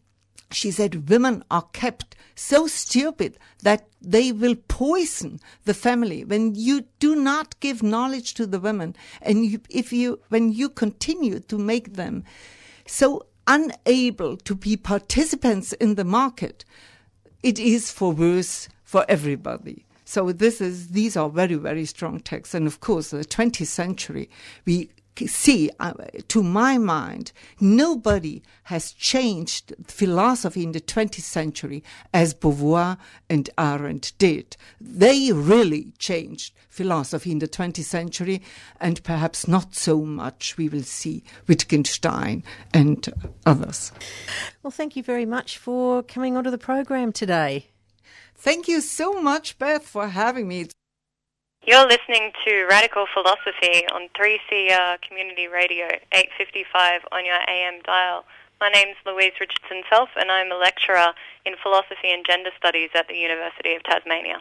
she 0.50 0.70
said 0.70 1.08
women 1.08 1.44
are 1.50 1.66
kept 1.72 2.16
so 2.34 2.66
stupid 2.66 3.36
that 3.62 3.88
they 4.00 4.30
will 4.32 4.54
poison 4.68 5.40
the 5.64 5.74
family 5.74 6.24
when 6.24 6.54
you 6.54 6.84
do 7.00 7.16
not 7.16 7.58
give 7.60 7.82
knowledge 7.82 8.34
to 8.34 8.46
the 8.46 8.60
women 8.60 8.94
and 9.20 9.44
you, 9.44 9.60
if 9.68 9.92
you 9.92 10.20
when 10.28 10.52
you 10.52 10.68
continue 10.68 11.40
to 11.40 11.58
make 11.58 11.94
them 11.94 12.24
so 12.86 13.26
unable 13.46 14.36
to 14.36 14.54
be 14.54 14.76
participants 14.76 15.72
in 15.74 15.96
the 15.96 16.04
market 16.04 16.64
it 17.42 17.58
is 17.58 17.90
for 17.90 18.12
worse 18.12 18.68
for 18.82 19.04
everybody. 19.08 19.84
So 20.04 20.32
this 20.32 20.60
is 20.60 20.88
these 20.88 21.16
are 21.16 21.28
very 21.28 21.56
very 21.56 21.84
strong 21.84 22.20
texts, 22.20 22.54
and 22.54 22.66
of 22.66 22.80
course 22.80 23.10
the 23.10 23.24
20th 23.24 23.66
century 23.66 24.30
we 24.64 24.90
see, 25.26 25.70
uh, 25.80 25.92
to 26.28 26.42
my 26.42 26.78
mind, 26.78 27.32
nobody 27.60 28.42
has 28.64 28.92
changed 28.92 29.74
philosophy 29.86 30.62
in 30.62 30.72
the 30.72 30.80
20th 30.80 31.20
century 31.22 31.82
as 32.12 32.34
Beauvoir 32.34 32.98
and 33.28 33.50
Arendt 33.58 34.12
did. 34.18 34.56
They 34.80 35.32
really 35.32 35.92
changed 35.98 36.54
philosophy 36.68 37.32
in 37.32 37.40
the 37.40 37.48
20th 37.48 37.84
century, 37.84 38.40
and 38.80 39.02
perhaps 39.02 39.48
not 39.48 39.74
so 39.74 40.02
much 40.02 40.56
we 40.56 40.68
will 40.68 40.82
see 40.82 41.24
Wittgenstein 41.48 42.44
and 42.72 43.08
others. 43.44 43.90
Well, 44.62 44.70
thank 44.70 44.94
you 44.94 45.02
very 45.02 45.26
much 45.26 45.58
for 45.58 46.02
coming 46.02 46.36
onto 46.36 46.50
the 46.50 46.58
program 46.58 47.12
today. 47.12 47.66
Thank 48.36 48.68
you 48.68 48.80
so 48.80 49.20
much, 49.20 49.58
Beth, 49.58 49.84
for 49.84 50.08
having 50.08 50.46
me. 50.46 50.68
You're 51.68 51.86
listening 51.86 52.32
to 52.46 52.64
Radical 52.64 53.04
Philosophy 53.12 53.84
on 53.92 54.08
3CR 54.16 54.72
uh, 54.72 54.96
Community 55.06 55.48
Radio, 55.48 55.84
855 56.16 57.02
on 57.12 57.26
your 57.26 57.36
AM 57.46 57.82
dial. 57.84 58.24
My 58.58 58.70
name's 58.70 58.96
Louise 59.04 59.36
Richardson 59.38 59.82
Self, 59.90 60.08
and 60.16 60.32
I'm 60.32 60.50
a 60.50 60.56
lecturer 60.56 61.12
in 61.44 61.56
philosophy 61.62 62.08
and 62.08 62.24
gender 62.26 62.48
studies 62.56 62.88
at 62.94 63.06
the 63.08 63.16
University 63.16 63.74
of 63.74 63.82
Tasmania. 63.82 64.40